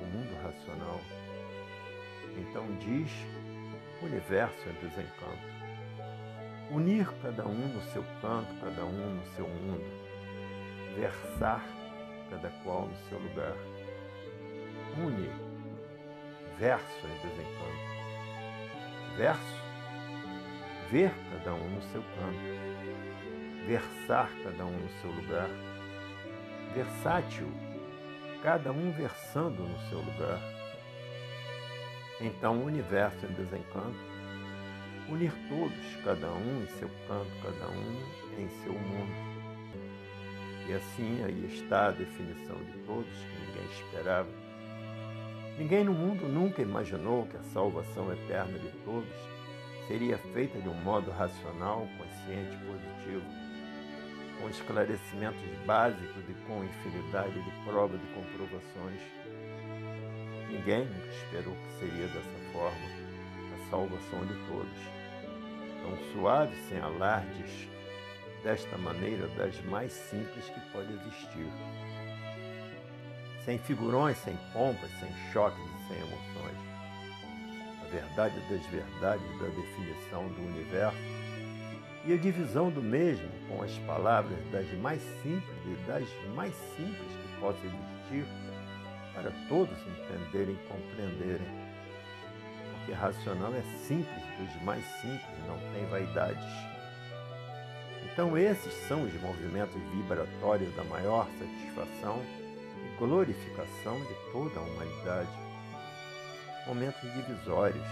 o 0.00 0.06
mundo 0.06 0.34
racional. 0.40 1.00
Então 2.38 2.64
diz, 2.78 3.10
universo 4.02 4.68
é 4.68 4.72
desencanto 4.84 5.60
unir 6.70 7.06
cada 7.20 7.44
um 7.46 7.68
no 7.68 7.82
seu 7.92 8.04
canto, 8.22 8.54
cada 8.60 8.84
um 8.84 9.14
no 9.14 9.26
seu 9.34 9.46
mundo, 9.46 9.84
versar 10.96 11.64
cada 12.30 12.48
qual 12.62 12.86
no 12.86 12.96
seu 13.08 13.18
lugar. 13.18 13.56
Une, 14.96 15.30
verso 16.58 17.06
em 17.06 17.28
desencanto. 17.28 17.90
Verso, 19.16 19.59
ver 20.90 21.12
cada 21.30 21.54
um 21.54 21.68
no 21.68 21.82
seu 21.82 22.02
canto, 22.02 23.66
versar 23.66 24.30
cada 24.42 24.64
um 24.64 24.76
no 24.76 24.88
seu 25.00 25.10
lugar. 25.10 25.48
Versátil, 26.74 27.48
cada 28.42 28.72
um 28.72 28.90
versando 28.92 29.62
no 29.62 29.78
seu 29.88 29.98
lugar. 29.98 30.40
Então, 32.20 32.58
o 32.58 32.64
universo 32.64 33.24
em 33.26 33.32
desencanto 33.32 34.10
unir 35.08 35.32
todos, 35.48 35.96
cada 36.04 36.30
um 36.32 36.62
em 36.62 36.66
seu 36.78 36.88
canto, 37.08 37.30
cada 37.42 37.68
um 37.68 38.40
em 38.40 38.48
seu 38.62 38.72
mundo. 38.72 39.30
E 40.68 40.72
assim 40.74 41.24
aí 41.24 41.46
está 41.52 41.88
a 41.88 41.90
definição 41.90 42.56
de 42.56 42.78
todos 42.86 43.08
que 43.08 43.46
ninguém 43.46 43.68
esperava. 43.72 44.28
Ninguém 45.58 45.84
no 45.84 45.92
mundo 45.92 46.28
nunca 46.28 46.62
imaginou 46.62 47.26
que 47.26 47.36
a 47.36 47.42
salvação 47.42 48.12
eterna 48.12 48.58
de 48.58 48.70
todos 48.84 49.08
seria 49.90 50.16
feita 50.32 50.56
de 50.60 50.68
um 50.68 50.74
modo 50.84 51.10
racional, 51.10 51.84
consciente 51.98 52.54
e 52.54 52.64
positivo, 52.64 53.26
com 54.40 54.48
esclarecimentos 54.48 55.42
básicos 55.66 56.22
e 56.28 56.32
com 56.46 56.62
infinidade 56.62 57.42
de 57.42 57.50
provas 57.64 58.00
e 58.00 58.14
comprovações. 58.14 59.00
Ninguém 60.48 60.86
esperou 61.10 61.56
que 61.56 61.80
seria 61.80 62.06
dessa 62.06 62.52
forma 62.52 62.86
a 63.52 63.68
salvação 63.68 64.24
de 64.26 64.34
todos 64.46 64.78
tão 65.82 66.12
suave, 66.12 66.54
sem 66.68 66.78
alardes, 66.78 67.68
desta 68.44 68.78
maneira 68.78 69.26
das 69.28 69.60
mais 69.64 69.90
simples 69.90 70.44
que 70.44 70.60
pode 70.72 70.92
existir. 70.92 71.50
Sem 73.44 73.58
figurões, 73.58 74.16
sem 74.18 74.36
pompas, 74.52 74.90
sem 75.00 75.12
choques 75.32 75.58
e 75.58 75.88
sem 75.88 75.96
emoções. 75.96 76.39
Verdade 77.90 78.38
das 78.48 78.64
verdades 78.66 79.38
da 79.38 79.46
definição 79.46 80.28
do 80.28 80.40
universo 80.42 80.98
e 82.04 82.14
a 82.14 82.16
divisão 82.16 82.70
do 82.70 82.82
mesmo 82.82 83.28
com 83.48 83.62
as 83.62 83.72
palavras 83.80 84.38
das 84.50 84.70
mais 84.78 85.02
simples 85.22 85.86
das 85.86 86.08
mais 86.34 86.54
simples 86.76 86.96
que 86.96 87.40
possam 87.40 87.64
existir 87.64 88.24
para 89.12 89.30
todos 89.48 89.76
entenderem 89.86 90.54
e 90.54 90.68
compreenderem 90.68 91.70
porque 92.80 92.92
racional 92.92 93.54
é 93.54 93.62
simples 93.86 94.22
dos 94.38 94.62
mais 94.62 94.84
simples, 95.00 95.46
não 95.46 95.58
tem 95.72 95.86
vaidades. 95.86 96.44
Então, 98.04 98.36
esses 98.36 98.72
são 98.88 99.04
os 99.04 99.12
movimentos 99.20 99.80
vibratórios 99.94 100.74
da 100.74 100.82
maior 100.84 101.28
satisfação 101.38 102.20
e 102.84 102.98
glorificação 102.98 104.00
de 104.00 104.14
toda 104.32 104.58
a 104.58 104.62
humanidade. 104.62 105.49
Momentos 106.70 107.02
divisórios, 107.12 107.84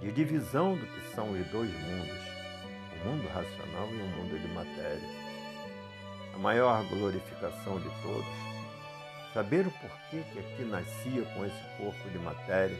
de 0.00 0.10
divisão 0.12 0.74
do 0.74 0.86
que 0.86 1.14
são 1.14 1.30
os 1.30 1.46
dois 1.48 1.70
mundos, 1.70 2.18
o 2.94 3.06
mundo 3.06 3.28
racional 3.28 3.86
e 3.92 3.96
o 3.96 4.06
mundo 4.16 4.40
de 4.40 4.48
matéria. 4.48 5.08
A 6.34 6.38
maior 6.38 6.82
glorificação 6.88 7.78
de 7.78 7.90
todos, 8.00 8.24
saber 9.34 9.66
o 9.66 9.70
porquê 9.72 10.22
que 10.32 10.38
aqui 10.38 10.64
nascia 10.64 11.22
com 11.34 11.44
esse 11.44 11.62
corpo 11.76 12.08
de 12.08 12.18
matéria 12.20 12.78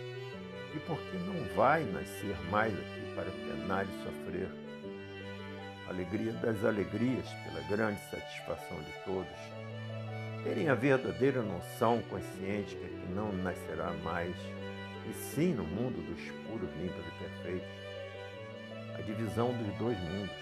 e 0.75 0.79
porque 0.87 1.19
não 1.27 1.55
vai 1.55 1.85
nascer 1.85 2.35
mais 2.51 2.73
aqui 2.73 3.15
para 3.15 3.31
penar 3.31 3.85
e 3.85 4.03
sofrer. 4.03 4.49
Alegria 5.91 6.33
das 6.33 6.65
alegrias 6.65 7.29
pela 7.45 7.61
grande 7.69 8.01
satisfação 8.11 8.79
de 8.79 8.93
todos. 9.05 9.61
Terem 10.43 10.71
a 10.71 10.75
verdadeira 10.75 11.43
noção 11.43 12.01
consciente 12.09 12.75
que 12.75 13.13
não 13.15 13.31
nascerá 13.31 13.93
mais, 14.03 14.35
e 15.09 15.13
sim 15.13 15.55
no 15.55 15.65
mundo 15.65 16.01
dos 16.07 16.21
puros, 16.47 16.71
limpos 16.77 17.05
e 17.07 17.25
perfeitos. 17.25 17.69
A 18.99 19.03
divisão 19.03 19.53
dos 19.53 19.79
dois 19.79 19.99
mundos, 19.99 20.37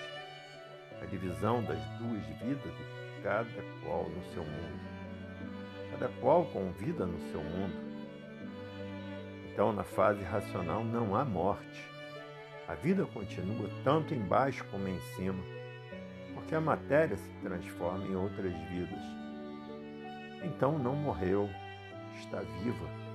a 1.01 1.07
divisão 1.07 1.63
das 1.63 1.81
duas 1.99 2.25
vidas 2.41 2.73
de 2.77 3.23
cada 3.23 3.63
qual 3.83 4.09
no 4.09 4.25
seu 4.33 4.43
mundo. 4.43 4.99
Cada 5.93 6.09
qual 6.21 6.45
com 6.47 6.71
vida 6.73 7.07
no 7.07 7.19
seu 7.31 7.43
mundo 7.43 7.89
então, 9.59 9.73
na 9.73 9.83
fase 9.83 10.23
racional 10.23 10.85
não 10.85 11.17
há 11.17 11.25
morte. 11.25 11.85
A 12.69 12.77
vida 12.77 13.05
continua 13.07 13.69
tanto 13.83 14.15
embaixo 14.15 14.65
como 14.71 14.87
em 14.87 15.01
cima, 15.17 15.43
porque 16.33 16.55
a 16.55 16.61
matéria 16.61 17.17
se 17.17 17.29
transforma 17.43 18.07
em 18.07 18.15
outras 18.15 18.53
vidas. 18.69 19.03
Então 20.45 20.79
não 20.79 20.95
morreu, 20.95 21.51
está 22.21 22.39
viva. 22.63 23.08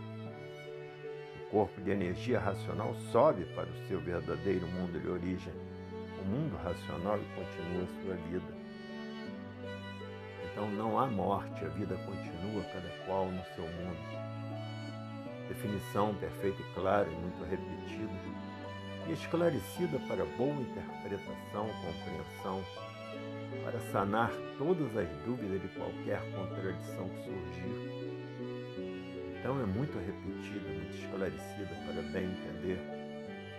Corpo 1.53 1.79
de 1.81 1.91
energia 1.91 2.39
racional 2.39 2.95
sobe 3.11 3.45
para 3.53 3.69
o 3.69 3.87
seu 3.87 3.99
verdadeiro 3.99 4.65
mundo 4.69 4.99
de 4.99 5.07
origem, 5.07 5.53
o 6.19 6.25
mundo 6.25 6.57
racional 6.57 7.19
e 7.19 7.25
continua 7.35 7.85
sua 8.01 8.15
vida. 8.27 8.53
Então 10.51 10.67
não 10.71 10.97
há 10.97 11.05
morte, 11.05 11.63
a 11.63 11.67
vida 11.67 11.95
continua 12.07 12.63
cada 12.73 12.89
qual 13.05 13.27
no 13.27 13.43
seu 13.53 13.65
mundo 13.65 13.99
definição 15.47 16.15
perfeita 16.15 16.59
e 16.59 16.73
clara 16.73 17.07
e 17.07 17.15
muito 17.17 17.43
repetida, 17.43 18.11
e 19.07 19.11
esclarecida 19.11 19.99
para 20.07 20.25
boa 20.25 20.59
interpretação, 20.59 21.69
compreensão, 21.83 22.63
para 23.63 23.79
sanar 23.91 24.31
todas 24.57 24.97
as 24.97 25.07
dúvidas 25.23 25.61
de 25.61 25.67
qualquer 25.67 26.19
contradição 26.31 27.07
que 27.09 27.25
surgir. 27.25 28.32
Então 29.43 29.59
é 29.59 29.65
muito 29.65 29.99
repetida, 29.99 30.69
muito 30.69 30.95
esclarecida 30.95 31.75
para 31.85 32.01
bem 32.01 32.31
entender, 32.31 32.79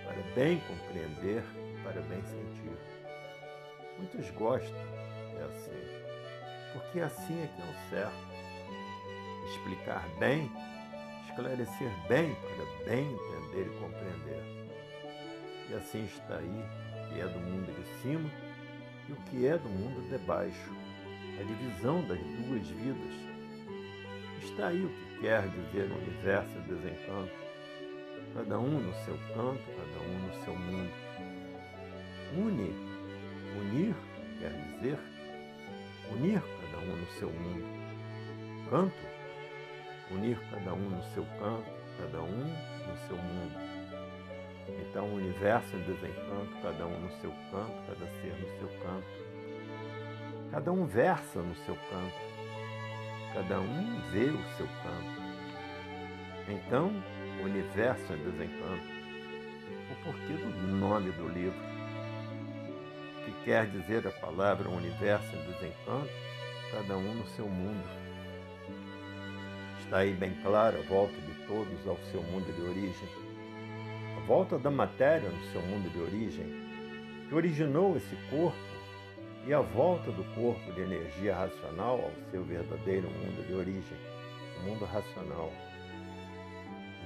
para 0.03 0.17
bem 0.35 0.59
compreender, 0.61 1.45
para 1.83 2.01
bem 2.01 2.23
sentir. 2.23 2.73
Muitos 3.99 4.31
gostam, 4.31 4.81
é 5.39 5.45
assim, 5.45 6.73
porque 6.73 7.01
assim 7.01 7.39
é 7.43 7.49
que 7.49 7.61
é 7.61 7.65
o 7.67 7.91
certo. 7.91 8.35
Explicar 9.51 10.09
bem 10.19 10.51
esclarecer 11.29 11.91
bem 12.09 12.35
para 12.35 12.87
bem 12.89 13.13
entender 13.13 13.67
e 13.67 13.79
compreender. 13.79 14.43
E 15.69 15.75
assim 15.75 16.05
está 16.05 16.37
aí 16.37 16.47
o 16.47 17.09
que 17.13 17.21
é 17.21 17.27
do 17.27 17.41
mundo 17.41 17.75
de 17.75 18.01
cima 18.01 18.31
e 19.07 19.13
o 19.13 19.17
que 19.17 19.47
é 19.47 19.59
do 19.59 19.69
mundo 19.69 20.01
de 20.09 20.17
baixo, 20.25 20.73
a 21.39 21.43
divisão 21.43 22.01
das 22.07 22.19
duas 22.19 22.67
vidas. 22.69 23.15
Está 24.43 24.69
aí 24.69 24.83
o 24.83 24.89
que 24.89 25.14
quer 25.25 25.49
dizer 25.49 25.91
universo 25.91 26.53
desencanto, 26.69 27.33
cada 28.35 28.59
um 28.59 28.79
no 28.79 28.93
seu 29.07 29.17
canto, 29.35 29.63
cada 29.75 30.05
um 30.07 30.19
no 30.19 30.45
seu 30.45 30.55
mundo. 30.55 30.93
Une, 32.37 32.75
unir 33.59 33.95
quer 34.39 34.51
dizer 34.51 34.99
unir 36.13 36.43
cada 36.43 36.85
um 36.85 36.97
no 36.97 37.07
seu 37.13 37.31
mundo. 37.31 37.65
Canto 38.69 39.15
unir 40.11 40.39
cada 40.51 40.75
um 40.75 40.91
no 40.91 41.03
seu 41.15 41.25
canto, 41.41 41.71
cada 41.99 42.23
um 42.23 42.45
no 42.45 42.97
seu 43.09 43.17
mundo. 43.17 43.55
Então, 44.69 45.07
o 45.07 45.15
universo 45.15 45.75
em 45.75 45.83
desencanto, 45.85 46.53
cada 46.63 46.87
um 46.87 47.01
no 47.01 47.11
seu 47.23 47.31
canto, 47.51 47.73
cada 47.87 48.07
ser 48.21 48.35
no 48.43 48.59
seu 48.59 48.69
canto. 48.83 50.51
Cada 50.51 50.71
um 50.71 50.85
versa 50.85 51.41
no 51.41 51.55
seu 51.55 51.75
canto, 51.75 52.44
cada 53.35 53.61
um 53.61 54.01
vê 54.13 54.27
o 54.27 54.57
seu 54.57 54.67
canto. 54.83 55.25
Então, 56.49 56.93
o 57.41 57.45
universo 57.45 58.13
é 58.13 58.17
desencanto. 58.17 58.95
O 59.91 60.05
porquê 60.05 60.33
do 60.35 60.69
nome 60.69 61.11
do 61.13 61.29
livro? 61.29 61.59
O 63.19 63.25
que 63.25 63.33
quer 63.45 63.67
dizer 63.67 64.07
a 64.07 64.13
palavra 64.13 64.69
universo 64.69 65.35
em 65.35 65.53
desencanto? 65.53 66.11
Cada 66.71 66.97
um 66.97 67.15
no 67.15 67.27
seu 67.29 67.49
mundo. 67.49 67.85
Está 69.81 69.99
aí 69.99 70.13
bem 70.13 70.35
claro 70.43 70.79
a 70.79 70.83
volta 70.83 71.15
de 71.15 71.35
todos 71.47 71.87
ao 71.89 71.99
seu 72.13 72.23
mundo 72.23 72.53
de 72.55 72.63
origem. 72.63 73.09
A 74.17 74.21
volta 74.27 74.59
da 74.59 74.71
matéria 74.71 75.29
no 75.29 75.45
seu 75.51 75.61
mundo 75.63 75.91
de 75.91 75.99
origem, 75.99 76.47
que 77.29 77.35
originou 77.35 77.97
esse 77.97 78.17
corpo 78.31 78.74
e 79.47 79.53
a 79.53 79.61
volta 79.61 80.11
do 80.11 80.25
corpo 80.35 80.73
de 80.73 80.81
energia 80.81 81.35
racional 81.35 82.01
ao 82.01 82.31
seu 82.31 82.43
verdadeiro 82.43 83.11
mundo 83.11 83.47
de 83.47 83.53
origem, 83.53 83.99
o 84.59 84.71
mundo 84.71 84.85
racional. 84.87 85.53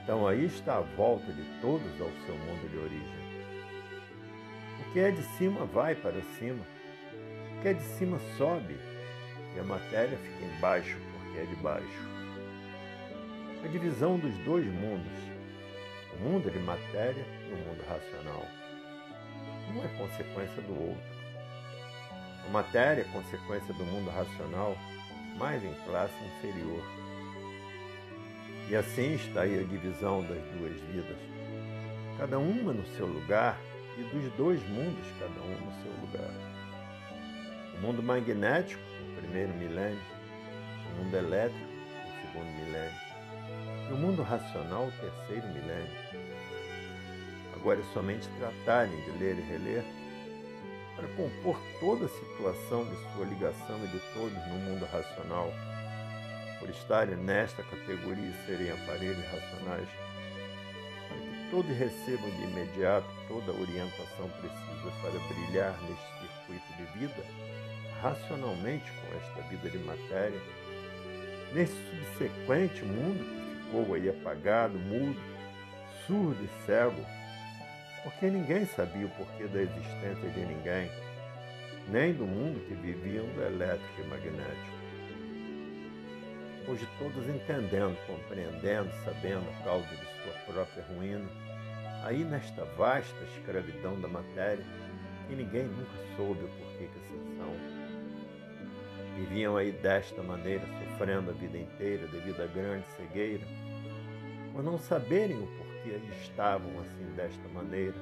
Então 0.03 0.27
aí 0.27 0.45
está 0.45 0.77
a 0.77 0.81
volta 0.81 1.33
de 1.33 1.43
todos 1.61 2.01
ao 2.01 2.11
seu 2.25 2.37
mundo 2.37 2.71
de 2.71 2.79
origem. 2.79 3.29
O 4.81 4.93
que 4.93 5.01
é 5.01 5.11
de 5.11 5.23
cima 5.37 5.67
vai 5.67 5.97
para 5.97 6.23
cima, 6.39 6.65
o 7.57 7.63
que 7.63 7.69
é 7.69 7.73
de 7.73 7.83
cima 7.83 8.19
sobe, 8.37 8.79
e 9.57 9.59
a 9.59 9.65
matéria 9.65 10.17
fica 10.17 10.45
embaixo 10.45 10.97
porque 11.13 11.39
é 11.41 11.45
de 11.45 11.57
baixo. 11.57 12.09
A 13.65 13.67
divisão 13.67 14.17
dos 14.17 14.37
dois 14.45 14.65
mundos, 14.65 15.19
o 16.15 16.23
mundo 16.23 16.49
de 16.51 16.59
matéria 16.61 17.25
e 17.51 17.53
o 17.53 17.57
mundo 17.57 17.85
racional. 17.89 18.47
Um 19.75 19.85
é 19.85 19.89
consequência 19.99 20.63
do 20.63 20.89
outro. 20.89 21.18
A 22.47 22.51
matéria 22.51 23.03
é 23.03 23.13
consequência 23.13 23.75
do 23.75 23.85
mundo 23.85 24.11
racional, 24.11 24.77
mas 25.37 25.63
em 25.63 25.75
classe 25.85 26.15
inferior. 26.25 26.83
E 28.69 28.77
assim 28.77 29.15
está 29.15 29.43
aí 29.43 29.61
a 29.61 29.63
divisão 29.65 30.23
das 30.23 30.43
duas 30.57 30.79
vidas, 30.93 31.17
cada 32.19 32.39
uma 32.39 32.73
no 32.73 32.87
seu 32.97 33.07
lugar 33.07 33.59
e 33.97 34.03
dos 34.03 34.33
dois 34.35 34.63
mundos, 34.69 35.07
cada 35.19 35.41
um 35.41 35.59
no 35.65 35.73
seu 35.83 35.93
lugar. 36.03 36.31
O 37.77 37.81
mundo 37.81 38.03
magnético, 38.03 38.83
o 38.83 39.21
primeiro 39.21 39.53
milênio, 39.55 40.01
o 40.93 41.05
mundo 41.05 41.17
elétrico, 41.17 41.67
o 41.67 42.27
segundo 42.27 42.51
milênio, 42.65 43.01
e 43.89 43.93
o 43.93 43.97
mundo 43.97 44.23
racional, 44.23 44.89
o 44.89 44.93
terceiro 44.93 45.47
milênio. 45.49 46.09
Agora 47.55 47.81
é 47.81 47.93
somente 47.95 48.29
tratarem 48.39 49.01
de 49.03 49.11
ler 49.13 49.39
e 49.39 49.43
reler 49.43 49.85
para 50.99 51.07
compor 51.15 51.57
toda 51.79 52.07
a 52.07 52.09
situação 52.09 52.85
de 52.85 52.97
sua 53.13 53.25
ligação 53.25 53.79
e 53.85 53.87
de 53.87 54.01
todos 54.13 54.37
no 54.49 54.59
mundo 54.59 54.85
racional, 54.87 55.53
por 56.59 56.69
estarem 56.69 57.15
nesta 57.15 57.63
categoria 57.63 58.29
e 58.29 58.47
serem 58.47 58.73
aparelhos 58.73 59.25
racionais, 59.27 59.89
para 61.09 61.17
que 61.17 61.51
todos 61.53 61.79
recebam 61.79 62.29
de 62.31 62.43
imediato 62.43 63.07
toda 63.29 63.53
a 63.53 63.55
orientação 63.55 64.29
precisa 64.41 64.91
para 65.01 65.21
brilhar 65.33 65.79
neste 65.83 66.19
circuito 66.19 66.77
de 66.77 66.99
vida, 66.99 67.25
racionalmente 68.03 68.91
com 68.91 69.17
esta 69.19 69.49
vida 69.49 69.71
de 69.71 69.79
matéria, 69.79 70.41
nesse 71.53 71.77
subsequente 71.91 72.85
mundo 72.85 73.25
que 73.25 73.65
ficou 73.67 73.95
aí 73.95 74.09
apagado, 74.09 74.77
mudo, 74.77 75.21
surdo 76.09 76.43
e 76.43 76.67
cego, 76.67 77.07
porque 78.03 78.31
ninguém 78.31 78.67
sabia 78.67 79.07
o 79.07 79.11
porquê 79.11 79.47
da 79.47 79.63
existência 79.63 80.31
de 80.31 80.41
ninguém, 80.41 80.91
nem 81.89 82.13
do 82.13 82.27
mundo 82.27 82.61
que 82.67 82.75
viviam 82.75 83.27
do 83.27 83.43
elétrico 83.43 84.01
e 84.01 84.07
magnético. 84.09 84.79
Hoje 86.69 86.87
todos 86.99 87.27
entendendo, 87.29 87.97
compreendendo, 88.07 88.91
sabendo 89.05 89.49
a 89.49 89.65
causa 89.65 89.87
de 89.87 90.23
sua 90.23 90.53
própria 90.53 90.85
ruína, 90.85 91.27
aí 92.05 92.25
nesta 92.25 92.65
vasta 92.77 93.17
escravidão 93.37 93.99
da 94.01 94.09
matéria, 94.09 94.65
que 95.27 95.35
ninguém 95.35 95.65
nunca 95.65 96.17
soube 96.17 96.45
o 96.45 96.49
porquê 96.49 96.89
que 96.89 96.99
assim 96.99 97.37
são. 97.39 97.79
Viviam 99.17 99.57
aí 99.57 99.73
desta 99.73 100.23
maneira, 100.23 100.65
sofrendo 100.91 101.31
a 101.31 101.33
vida 101.33 101.59
inteira 101.59 102.07
devido 102.09 102.43
à 102.43 102.47
grande 102.47 102.87
cegueira, 102.97 103.45
por 104.53 104.63
não 104.63 104.79
saberem 104.79 105.39
o 105.39 105.47
porquê 105.47 105.68
que 105.83 105.91
estavam 106.23 106.81
assim 106.81 107.13
desta 107.15 107.49
maneira. 107.49 107.97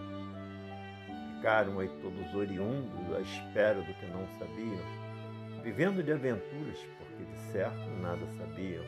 Ficaram 1.35 1.79
aí 1.79 1.89
todos 2.01 2.35
oriundos 2.35 3.15
à 3.15 3.21
espera 3.21 3.81
do 3.81 3.95
que 3.95 4.07
não 4.07 4.27
sabiam, 4.39 5.63
vivendo 5.63 6.03
de 6.03 6.13
aventuras, 6.13 6.79
porque 6.99 7.25
de 7.25 7.39
certo 7.53 7.89
nada 8.01 8.27
sabiam. 8.39 8.85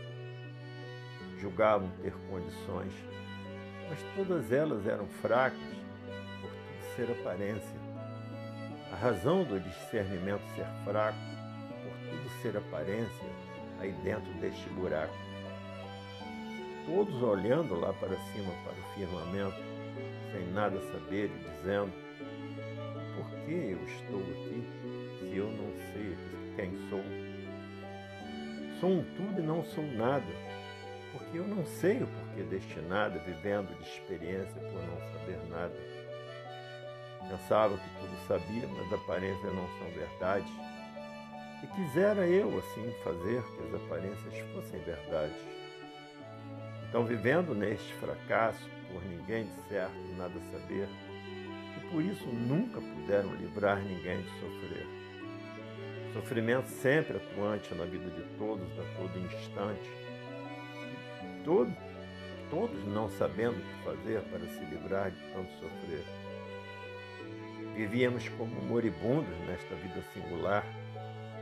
Julgavam 1.38 1.90
ter 2.02 2.12
condições, 2.28 2.92
mas 3.88 3.98
todas 4.16 4.50
elas 4.50 4.86
eram 4.86 5.06
fracas, 5.06 5.60
por 6.40 6.50
tudo 6.50 6.96
ser 6.96 7.12
aparência. 7.12 7.78
A 8.92 8.96
razão 8.96 9.44
do 9.44 9.60
discernimento 9.60 10.42
ser 10.56 10.66
fraco, 10.84 11.18
por 11.82 12.10
tudo 12.10 12.30
ser 12.42 12.56
aparência, 12.56 13.28
aí 13.78 13.92
dentro 14.02 14.32
deste 14.40 14.68
buraco 14.70 15.14
todos 16.88 17.22
olhando 17.22 17.78
lá 17.78 17.92
para 17.92 18.16
cima, 18.32 18.50
para 18.64 18.72
o 18.72 18.94
firmamento, 18.94 19.60
sem 20.32 20.46
nada 20.52 20.80
saber 20.90 21.30
e 21.30 21.50
dizendo: 21.50 21.92
Por 23.14 23.30
que 23.44 23.52
eu 23.52 23.84
estou 23.84 24.20
aqui 24.20 24.64
se 25.18 25.36
eu 25.36 25.50
não 25.50 25.70
sei 25.92 26.16
quem 26.56 26.88
sou? 26.88 27.02
Sou 28.80 28.90
um 28.90 29.04
tudo 29.16 29.40
e 29.40 29.42
não 29.42 29.62
sou 29.64 29.84
nada, 29.84 30.24
porque 31.12 31.38
eu 31.38 31.46
não 31.46 31.66
sei 31.66 32.02
o 32.02 32.06
porquê 32.06 32.42
deste 32.44 32.80
nada, 32.80 33.18
vivendo 33.18 33.76
de 33.76 33.86
experiência 33.86 34.60
por 34.60 34.82
não 34.82 34.98
saber 35.12 35.38
nada. 35.50 35.74
Pensava 37.28 37.76
que 37.76 37.90
tudo 38.00 38.16
sabia, 38.26 38.66
mas 38.66 38.92
aparências 38.92 39.52
não 39.52 39.68
são 39.78 39.90
verdade. 39.90 40.50
E 41.62 41.66
quisera 41.66 42.26
eu 42.26 42.56
assim 42.56 42.90
fazer 43.02 43.42
que 43.42 43.62
as 43.64 43.74
aparências 43.74 44.38
fossem 44.54 44.80
verdades. 44.80 45.57
Estão 46.88 47.04
vivendo 47.04 47.54
neste 47.54 47.92
fracasso, 47.96 48.66
por 48.90 49.04
ninguém 49.04 49.44
de 49.44 49.68
certo 49.68 49.94
nada 50.16 50.40
saber, 50.50 50.88
e 51.76 51.90
por 51.90 52.02
isso 52.02 52.26
nunca 52.28 52.80
puderam 52.80 53.34
livrar 53.34 53.78
ninguém 53.82 54.22
de 54.22 54.30
sofrer. 54.40 54.86
Sofrimento 56.14 56.66
sempre 56.66 57.18
atuante 57.18 57.74
na 57.74 57.84
vida 57.84 58.08
de 58.08 58.22
todos, 58.38 58.66
a 58.78 58.96
todo 58.96 59.18
instante. 59.18 59.90
E 61.22 61.44
todo, 61.44 61.76
todos 62.48 62.82
não 62.86 63.10
sabendo 63.10 63.58
o 63.58 63.60
que 63.60 63.84
fazer 63.84 64.22
para 64.22 64.48
se 64.48 64.64
livrar 64.64 65.10
de 65.10 65.20
tanto 65.34 65.52
sofrer. 65.60 66.04
Vivíamos 67.74 68.26
como 68.30 68.62
moribundos 68.62 69.36
nesta 69.46 69.74
vida 69.74 70.02
singular, 70.14 70.64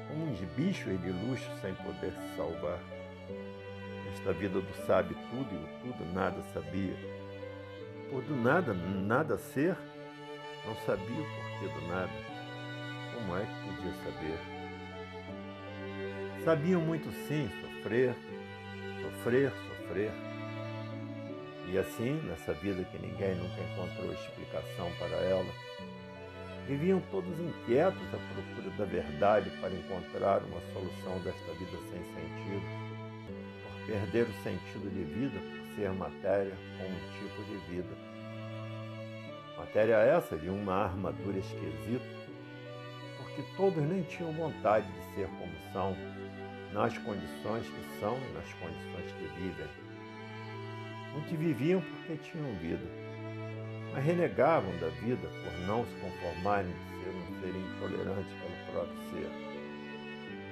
como 0.09 0.25
uns 0.25 0.41
bichos 0.57 1.01
de 1.01 1.13
luxo 1.13 1.49
sem 1.63 1.73
poder 1.77 2.11
se 2.11 2.37
salvar 2.37 2.96
esta 4.17 4.33
vida 4.33 4.61
do 4.61 4.75
sabe 4.87 5.15
tudo 5.31 5.49
e 5.53 5.57
o 5.57 5.93
tudo 5.93 6.13
nada 6.13 6.43
sabia. 6.55 6.97
Por 8.11 8.23
do 8.23 8.35
nada, 8.35 8.73
nada 8.73 9.37
ser, 9.37 9.77
não 10.65 10.75
sabia 10.87 11.21
o 11.21 11.27
porquê 11.27 11.69
do 11.69 11.89
nada. 11.89 12.13
Como 13.15 13.37
é 13.37 13.41
que 13.45 13.75
podia 13.75 13.93
saber? 14.03 14.39
Sabiam 16.45 16.81
muito 16.81 17.11
sim 17.29 17.51
sofrer, 17.61 18.15
sofrer, 19.03 19.51
sofrer. 19.51 20.13
E 21.69 21.79
assim, 21.79 22.21
nessa 22.27 22.55
vida 22.55 22.85
que 22.85 22.99
ninguém 22.99 23.35
nunca 23.35 23.61
encontrou 23.61 24.13
explicação 24.13 24.91
para 24.99 25.17
ela, 25.17 25.53
viviam 26.67 27.01
todos 27.11 27.39
inquietos 27.39 28.03
à 28.15 28.19
procura 28.33 28.77
da 28.79 28.85
verdade 28.85 29.51
para 29.61 29.71
encontrar 29.71 30.43
uma 30.43 30.61
solução 30.73 31.21
desta 31.21 31.53
vida 31.53 31.77
sem 31.91 32.03
sentido 32.15 32.86
perder 33.87 34.27
o 34.27 34.43
sentido 34.43 34.91
de 34.91 35.05
vida 35.05 35.39
por 35.39 35.77
ser 35.77 35.93
matéria 35.93 36.53
ou 36.81 36.87
um 36.87 37.13
tipo 37.19 37.43
de 37.45 37.57
vida. 37.73 37.97
Matéria 39.57 39.97
essa 39.97 40.37
de 40.37 40.49
uma 40.49 40.75
armadura 40.75 41.39
esquisita, 41.39 42.05
porque 43.19 43.43
todos 43.57 43.83
nem 43.83 44.03
tinham 44.03 44.33
vontade 44.33 44.87
de 44.91 45.15
ser 45.15 45.29
como 45.29 45.53
são, 45.73 45.97
nas 46.73 46.99
condições 46.99 47.67
que 47.67 48.01
são 48.01 48.17
e 48.19 48.33
nas 48.35 48.53
condições 48.55 49.13
que 49.13 49.41
vivem. 49.41 49.67
Muitos 51.13 51.39
viviam 51.39 51.81
porque 51.81 52.17
tinham 52.31 52.53
vida, 52.57 52.87
mas 53.93 54.05
renegavam 54.05 54.71
da 54.79 54.89
vida 54.89 55.27
por 55.27 55.53
não 55.67 55.87
se 55.87 55.95
conformarem 55.95 56.71
de 56.71 57.03
ser 57.03 57.11
um 57.11 57.41
ser 57.41 57.57
intolerante 57.57 58.29
pelo 58.35 58.73
próprio 58.73 58.99
ser. 59.11 59.31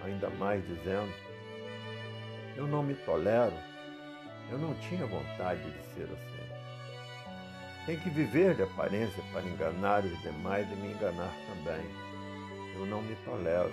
Ainda 0.05 0.31
mais 0.31 0.67
dizendo 0.67 1.13
eu 2.57 2.67
não 2.67 2.83
me 2.83 2.95
tolero. 2.95 3.55
Eu 4.51 4.59
não 4.59 4.75
tinha 4.75 5.07
vontade 5.07 5.63
de 5.63 5.83
ser 5.95 6.05
assim. 6.05 6.45
Tem 7.87 7.99
que 7.99 8.11
viver 8.11 8.55
de 8.55 8.63
aparência 8.63 9.23
para 9.33 9.43
enganar 9.43 10.05
os 10.05 10.23
demais 10.23 10.71
e 10.71 10.77
me 10.77 10.93
enganar 10.93 11.33
também. 11.49 11.85
Eu 12.75 12.87
não 12.87 13.03
me 13.03 13.15
tolero. 13.17 13.73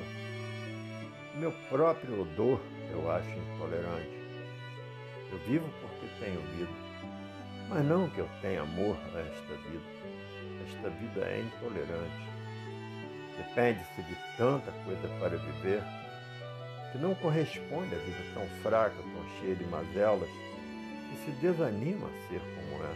Meu 1.36 1.52
próprio 1.70 2.22
odor 2.22 2.60
eu 2.91 3.10
acho 3.12 3.30
intolerante. 3.30 4.22
Eu 5.32 5.38
vivo 5.48 5.70
porque 5.82 6.08
tenho 6.20 6.41
vida, 6.58 6.72
mas 7.70 7.86
não 7.86 8.10
que 8.10 8.20
eu 8.20 8.30
tenha 8.41 8.62
amor 8.62 8.98
a 9.15 9.20
esta 9.20 9.54
vida. 9.70 10.02
Esta 10.67 10.89
vida 10.89 11.22
é 11.22 11.39
intolerante. 11.39 12.32
Depende-se 13.38 14.04
de 14.04 14.15
tanta 14.38 14.72
coisa 14.84 15.08
para 15.20 15.38
viver 15.38 15.82
que 16.91 16.97
não 16.97 17.15
corresponde 17.15 17.95
à 17.95 17.97
vida 17.97 18.23
tão 18.34 18.45
fraca, 18.62 18.95
tão 18.95 19.39
cheia 19.39 19.56
de 19.56 19.65
mazelas, 19.65 20.30
e 20.30 21.25
se 21.25 21.32
desanima 21.41 22.08
a 22.08 22.27
ser 22.27 22.39
como 22.39 22.84
é. 22.84 22.95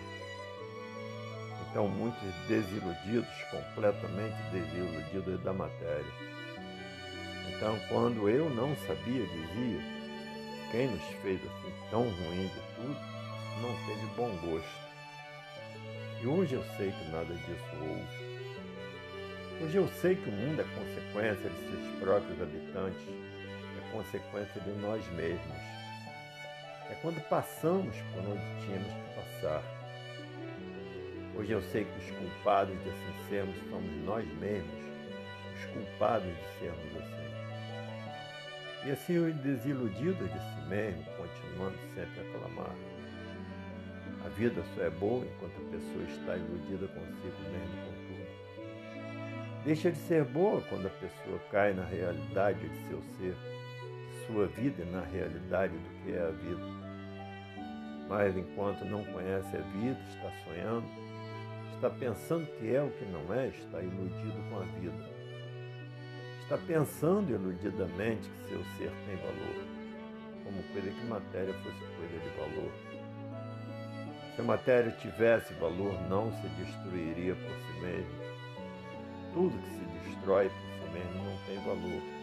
Então, 1.70 1.88
muitos 1.88 2.34
desiludidos, 2.48 3.44
completamente 3.52 4.36
desiludidos 4.52 5.42
da 5.44 5.54
matéria. 5.54 6.06
Então, 7.50 7.78
quando 7.90 8.30
eu 8.30 8.50
não 8.50 8.76
sabia, 8.88 9.26
dizia, 9.26 9.82
quem 10.72 10.88
nos 10.88 11.04
fez 11.22 11.40
assim 11.42 11.74
tão 11.90 12.04
ruim 12.04 12.48
de 12.48 12.62
tudo, 12.76 12.98
não 13.62 13.76
teve 13.86 14.06
bom 14.16 14.30
gosto. 14.38 14.86
E 16.22 16.28
hoje 16.28 16.56
eu 16.56 16.64
sei 16.78 16.92
que 16.92 17.12
nada 17.12 17.34
disso 17.34 17.76
houve. 17.82 18.26
Hoje 19.64 19.78
eu 19.78 19.88
sei 20.02 20.16
que 20.16 20.30
o 20.30 20.34
mundo 20.34 20.62
é 20.62 20.64
consequência 20.64 21.50
de 21.50 21.70
seus 21.70 22.00
próprios 22.00 22.42
habitantes, 22.42 23.06
consequência 23.96 24.60
de 24.62 24.72
nós 24.82 25.06
mesmos. 25.14 25.58
É 26.90 26.96
quando 27.02 27.22
passamos 27.30 27.96
por 28.14 28.20
onde 28.30 28.66
tínhamos 28.66 28.92
que 28.92 29.16
passar. 29.16 29.64
Hoje 31.36 31.52
eu 31.52 31.62
sei 31.62 31.86
que 31.86 32.00
os 32.00 32.12
culpados 32.12 32.78
de 32.84 32.90
assim 32.90 33.30
sermos 33.30 33.56
somos 33.70 33.92
nós 34.06 34.28
mesmos, 34.40 34.84
os 35.56 35.66
culpados 35.72 36.28
de 36.28 36.60
sermos 36.60 36.96
assim. 36.98 37.26
E 38.86 38.92
assim 38.92 39.18
os 39.18 39.36
desiludidos 39.38 40.32
de 40.32 40.40
si 40.40 40.62
mesmo, 40.68 41.04
continuando 41.18 41.78
sempre 41.96 42.20
a 42.20 42.40
clamar. 42.40 42.76
A 44.26 44.30
vida 44.30 44.62
só 44.76 44.84
é 44.84 44.90
boa 44.90 45.26
enquanto 45.26 45.56
a 45.56 45.72
pessoa 45.72 46.04
está 46.04 46.36
iludida 46.36 46.88
consigo 46.88 47.42
mesmo 47.52 47.76
com 47.86 47.94
tudo. 48.08 48.26
Deixa 49.64 49.92
de 49.92 49.98
ser 49.98 50.24
boa 50.26 50.62
quando 50.70 50.88
a 50.88 50.92
pessoa 50.92 51.40
cai 51.52 51.74
na 51.74 51.86
realidade 51.86 52.60
de 52.68 52.88
seu 52.88 53.02
ser, 53.18 53.36
sua 54.28 54.48
vida 54.48 54.86
na 54.86 55.02
realidade 55.02 55.74
do 55.74 56.04
que 56.04 56.12
é 56.14 56.22
a 56.22 56.32
vida. 56.32 56.86
Mas 58.08 58.38
enquanto 58.38 58.86
não 58.86 59.04
conhece 59.06 59.56
a 59.56 59.62
vida, 59.62 60.00
está 60.10 60.32
sonhando, 60.44 60.86
está 61.76 61.90
pensando 61.90 62.46
que 62.58 62.76
é 62.76 62.82
o 62.82 62.90
que 62.92 63.06
não 63.06 63.34
é, 63.34 63.48
está 63.48 63.82
iludido 63.82 64.50
com 64.50 64.60
a 64.60 64.64
vida 64.80 65.16
está 66.46 66.60
pensando 66.60 67.32
iludidamente 67.32 68.30
que 68.30 68.50
seu 68.50 68.64
ser 68.78 68.92
tem 69.08 69.16
valor, 69.16 69.66
como 70.44 70.62
coisa 70.72 70.92
que 70.92 71.06
matéria 71.08 71.54
fosse 71.56 71.80
coisa 71.98 72.20
de 72.20 72.30
valor. 72.38 72.72
Se 74.36 74.42
a 74.42 74.44
matéria 74.44 74.92
tivesse 74.92 75.54
valor, 75.56 76.00
não 76.08 76.32
se 76.34 76.48
destruiria 76.50 77.34
por 77.34 77.50
si 77.50 77.80
mesmo. 77.82 78.16
Tudo 79.34 79.58
que 79.58 79.70
se 79.70 80.10
destrói 80.10 80.50
por 80.50 80.60
si 80.60 80.94
mesmo 80.94 81.24
não 81.24 81.38
tem 81.48 81.58
valor. 81.66 82.15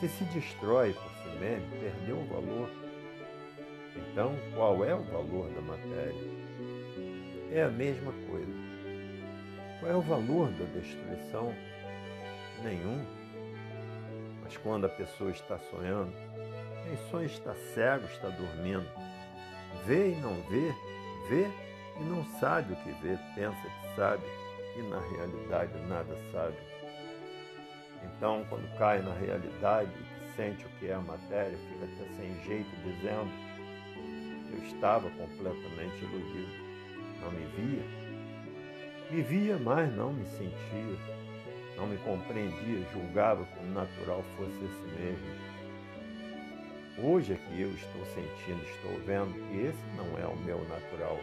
Se 0.00 0.08
se 0.08 0.24
destrói 0.24 0.92
por 0.92 1.10
si 1.22 1.38
mesmo, 1.38 1.70
perdeu 1.80 2.18
o 2.18 2.26
valor. 2.26 2.70
Então, 3.96 4.34
qual 4.54 4.84
é 4.84 4.94
o 4.94 5.02
valor 5.02 5.48
da 5.50 5.60
matéria? 5.60 6.14
É 7.52 7.62
a 7.62 7.70
mesma 7.70 8.12
coisa. 8.28 8.52
Qual 9.80 9.92
é 9.92 9.94
o 9.94 10.02
valor 10.02 10.50
da 10.52 10.64
destruição? 10.64 11.54
nenhum. 12.64 13.04
Mas 14.42 14.56
quando 14.56 14.86
a 14.86 14.88
pessoa 14.88 15.30
está 15.30 15.58
sonhando, 15.70 16.12
quem 16.82 16.96
sonha 17.10 17.26
está 17.26 17.54
cego, 17.74 18.06
está 18.06 18.28
dormindo. 18.28 18.86
Vê 19.86 20.12
e 20.12 20.16
não 20.16 20.34
vê, 20.48 20.72
vê 21.28 21.48
e 22.00 22.04
não 22.04 22.24
sabe 22.38 22.72
o 22.72 22.76
que 22.76 22.92
vê, 23.02 23.18
pensa 23.34 23.60
que 23.60 23.96
sabe 23.96 24.22
e 24.76 24.82
na 24.82 24.98
realidade 24.98 25.78
nada 25.86 26.16
sabe. 26.32 26.56
Então, 28.24 28.42
quando 28.48 28.66
cai 28.78 29.02
na 29.02 29.12
realidade 29.12 29.92
sente 30.34 30.64
o 30.64 30.68
que 30.78 30.86
é 30.86 30.94
a 30.94 30.98
matéria, 30.98 31.58
fica 31.68 31.84
até 31.84 32.08
sem 32.16 32.42
jeito 32.44 32.70
dizendo: 32.82 33.30
Eu 34.50 34.64
estava 34.64 35.10
completamente 35.10 36.02
iludido, 36.02 36.48
não 37.20 37.30
me 37.30 37.44
via. 37.54 37.82
Me 39.10 39.20
via, 39.20 39.58
mas 39.58 39.94
não 39.94 40.14
me 40.14 40.24
sentia 40.24 41.24
não 41.76 41.86
me 41.88 41.98
compreendia, 41.98 42.86
julgava 42.92 43.44
como 43.44 43.74
natural 43.74 44.22
fosse 44.38 44.64
esse 44.64 45.02
mesmo. 45.02 45.26
Hoje 47.02 47.34
é 47.34 47.36
que 47.36 47.60
eu 47.60 47.68
estou 47.74 48.06
sentindo, 48.06 48.64
estou 48.64 48.92
vendo 49.04 49.34
que 49.34 49.66
esse 49.66 49.84
não 49.96 50.16
é 50.16 50.26
o 50.26 50.36
meu 50.36 50.64
natural. 50.68 51.20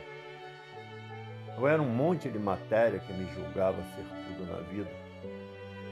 Eu 1.58 1.68
era 1.68 1.82
um 1.82 1.90
monte 1.90 2.30
de 2.30 2.38
matéria 2.38 3.00
que 3.00 3.14
me 3.14 3.26
julgava 3.34 3.82
ser 3.96 4.06
tudo 4.28 4.52
na 4.52 4.60
vida. 4.70 5.11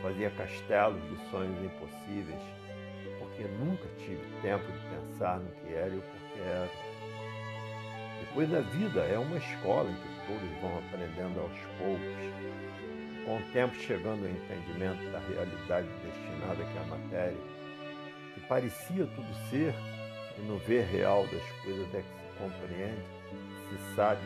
Fazia 0.01 0.29
castelos 0.31 1.01
de 1.09 1.29
sonhos 1.29 1.63
impossíveis, 1.63 2.41
porque 3.19 3.43
nunca 3.43 3.85
tive 3.97 4.21
tempo 4.41 4.65
de 4.71 4.79
pensar 4.95 5.39
no 5.39 5.51
que 5.51 5.73
era 5.73 5.89
e 5.89 5.97
o 5.97 6.01
porquê 6.01 6.39
era. 6.39 6.69
Depois 8.21 8.53
a 8.53 8.61
vida 8.61 9.01
é 9.01 9.17
uma 9.17 9.37
escola 9.37 9.89
em 9.89 9.95
que 9.95 10.27
todos 10.27 10.61
vão 10.61 10.77
aprendendo 10.79 11.39
aos 11.39 11.59
poucos 11.77 12.59
com 13.25 13.37
o 13.37 13.41
tempo 13.53 13.75
chegando 13.75 14.23
ao 14.23 14.31
entendimento 14.31 15.11
da 15.11 15.19
realidade 15.19 15.87
destinada 16.03 16.63
que 16.63 16.77
é 16.77 16.81
a 16.81 16.85
matéria, 16.85 17.37
que 18.33 18.39
parecia 18.41 19.05
tudo 19.05 19.49
ser, 19.49 19.73
e 20.37 20.41
no 20.41 20.57
ver 20.59 20.85
real 20.85 21.27
das 21.27 21.43
coisas 21.63 21.93
é 21.93 22.01
que 22.01 22.07
se 22.07 22.37
compreende, 22.37 23.03
se 23.69 23.95
sabe 23.95 24.21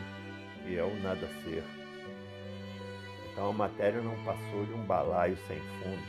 que 0.62 0.78
é 0.78 0.82
o 0.82 0.94
nada 1.02 1.28
ser. 1.42 1.83
Então 3.34 3.50
a 3.50 3.52
matéria 3.52 4.00
não 4.00 4.16
passou 4.24 4.64
de 4.64 4.72
um 4.72 4.86
balaio 4.86 5.36
sem 5.46 5.58
fundo, 5.58 6.02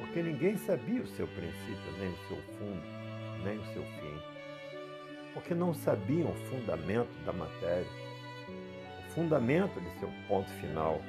porque 0.00 0.22
ninguém 0.22 0.58
sabia 0.58 1.00
o 1.00 1.06
seu 1.06 1.26
princípio, 1.28 1.92
nem 1.98 2.10
o 2.10 2.28
seu 2.28 2.36
fundo, 2.58 2.82
nem 3.42 3.56
o 3.56 3.64
seu 3.72 3.82
fim. 3.82 4.18
Porque 5.32 5.54
não 5.54 5.72
sabiam 5.72 6.30
o 6.30 6.34
fundamento 6.50 7.24
da 7.24 7.32
matéria, 7.32 7.86
o 9.06 9.12
fundamento 9.12 9.80
de 9.80 9.98
seu 9.98 10.10
ponto 10.28 10.50
final 10.60 11.00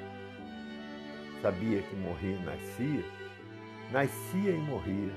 Sabia 1.40 1.80
que 1.82 1.94
morria 1.94 2.36
e 2.36 2.42
nascia, 2.42 3.04
nascia 3.92 4.50
e 4.50 4.58
morria, 4.58 5.12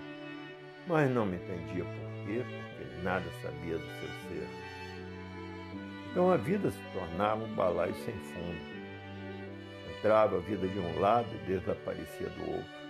mas 0.86 1.10
não 1.10 1.26
me 1.26 1.38
entendia 1.38 1.84
por 1.84 2.26
quê, 2.26 2.46
porque 2.78 3.02
nada 3.02 3.26
sabia 3.42 3.80
do 3.80 3.86
seu 3.86 4.08
ser. 4.30 4.48
Então 6.12 6.30
a 6.30 6.38
vida 6.38 6.70
se 6.70 6.84
tornava 6.94 7.44
um 7.44 7.56
balaio 7.56 7.96
sem 8.06 8.14
fundo. 8.14 8.71
Entrava 10.02 10.38
a 10.38 10.40
vida 10.40 10.68
de 10.68 10.80
um 10.80 11.00
lado 11.00 11.28
e 11.32 11.38
desaparecia 11.46 12.28
do 12.30 12.54
outro. 12.54 12.82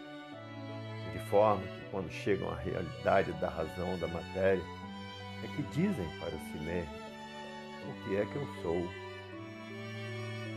De 1.11 1.19
forma 1.29 1.61
que, 1.61 1.89
quando 1.91 2.09
chegam 2.09 2.49
à 2.49 2.55
realidade 2.55 3.33
da 3.33 3.49
razão 3.49 3.99
da 3.99 4.07
matéria, 4.07 4.63
é 5.43 5.47
que 5.53 5.61
dizem 5.73 6.07
para 6.21 6.31
si 6.31 6.57
mesmos: 6.59 7.01
o 7.85 8.03
que 8.05 8.15
é 8.15 8.25
que 8.25 8.35
eu 8.37 8.47
sou? 8.61 8.87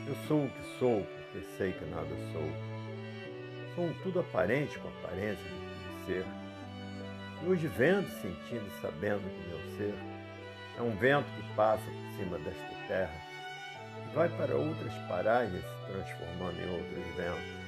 Eu 0.07 0.15
sou 0.29 0.45
o 0.45 0.49
que 0.49 0.79
sou 0.79 1.03
porque 1.03 1.45
sei 1.59 1.73
que 1.73 1.85
nada 1.87 2.07
sou. 2.33 3.75
Sou 3.75 3.87
um 3.87 3.95
tudo 4.05 4.21
aparente 4.21 4.79
com 4.79 4.87
aparência 4.87 5.43
de 5.43 6.07
ser. 6.07 6.25
E 7.43 7.49
hoje 7.49 7.67
vendo, 7.67 8.09
sentindo 8.23 8.65
e 8.65 8.81
sabendo 8.81 9.29
que 9.29 9.49
meu 9.49 9.59
ser 9.77 9.95
é 10.79 10.83
um 10.83 10.95
vento 10.99 11.27
que 11.33 11.55
passa 11.57 11.83
por 11.83 12.17
cima 12.17 12.39
desta 12.39 12.87
terra 12.87 13.34
vai 14.15 14.29
para 14.29 14.57
outras 14.57 14.95
paragens 15.09 15.63
se 15.63 15.93
transformando 15.93 16.61
em 16.61 16.71
outros 16.71 17.07
ventos. 17.17 17.65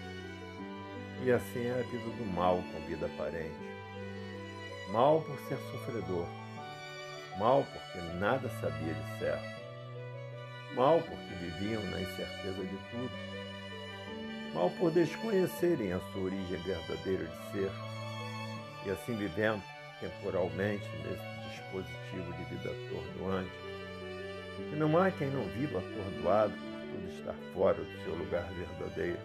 E 1.23 1.33
assim 1.33 1.67
é 1.67 1.73
a 1.73 1.91
vida 1.91 2.11
do 2.17 2.27
mal 2.33 2.63
com 2.73 2.87
vida 2.87 3.07
aparente. 3.07 3.77
Mal 4.93 5.21
por 5.23 5.39
ser 5.49 5.59
sofredor, 5.71 6.27
mal 7.39 7.67
porque 7.73 8.07
nada 8.19 8.49
sabia 8.61 8.95
de 8.95 9.19
certo, 9.19 9.61
mal 10.75 11.01
porque 11.01 11.35
viviam 11.41 11.83
na 11.91 12.01
incerteza 12.01 12.63
de 12.63 12.77
tudo 12.91 13.37
mal 14.57 14.71
por 14.71 14.91
desconhecerem 14.91 15.93
a 15.93 16.01
sua 16.01 16.23
origem 16.23 16.57
verdadeira 16.63 17.25
de 17.25 17.53
ser 17.53 17.71
e 18.87 18.91
assim 18.91 19.15
vivendo 19.15 19.63
temporalmente 20.01 20.89
nesse 21.05 21.51
dispositivo 21.51 22.33
de 22.33 22.45
vida 22.45 22.71
atordoante. 22.71 23.76
E 24.59 24.77
não 24.77 24.97
há 24.99 25.11
quem 25.11 25.29
não 25.29 25.45
viva 25.49 25.79
atordoado 25.79 26.53
por 26.53 26.81
tudo 26.81 27.19
estar 27.19 27.35
fora 27.53 27.77
do 27.77 28.05
seu 28.05 28.15
lugar 28.15 28.49
verdadeiro. 28.53 29.19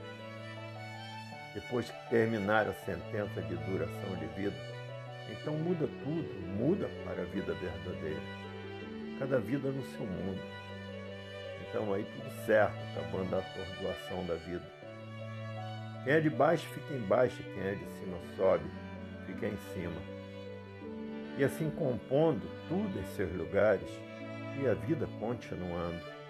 Depois 1.54 1.89
que 1.89 2.10
terminar 2.10 2.67
a 2.67 2.74
sentença 2.74 3.41
de 3.41 3.56
duração 3.56 4.15
de 4.17 4.26
vida, 4.41 4.56
então 5.30 5.54
muda 5.54 5.88
tudo, 6.04 6.48
muda 6.58 6.89
para 7.06 7.22
a 7.22 7.26
vida 7.26 7.54
verdadeira. 7.54 8.22
Cada 9.20 9.39
vida 9.39 9.70
no 9.70 9.84
seu 9.84 10.06
mundo. 10.06 10.41
Então 11.67 11.94
aí 11.94 12.04
tudo 12.04 12.46
certo, 12.46 12.76
acabando 12.91 13.36
a 13.36 13.39
atordoação 13.39 14.26
da 14.26 14.36
vida. 14.36 14.63
Quem 16.04 16.13
é 16.13 16.20
de 16.20 16.30
baixo 16.30 16.67
fica 16.70 16.94
embaixo, 16.94 17.44
quem 17.44 17.63
é 17.63 17.76
de 17.76 17.86
cima 18.00 18.17
sobe. 18.36 18.65
Fica 19.26 19.48
em 19.48 19.58
cima. 19.74 20.02
E 21.38 21.44
assim 21.44 21.70
compondo 21.70 22.41
tudo 22.67 23.00
em 23.00 23.15
seus 23.15 23.32
lugares 23.34 23.89
a 24.67 24.74
vida 24.74 25.08
continuando. 25.19 26.20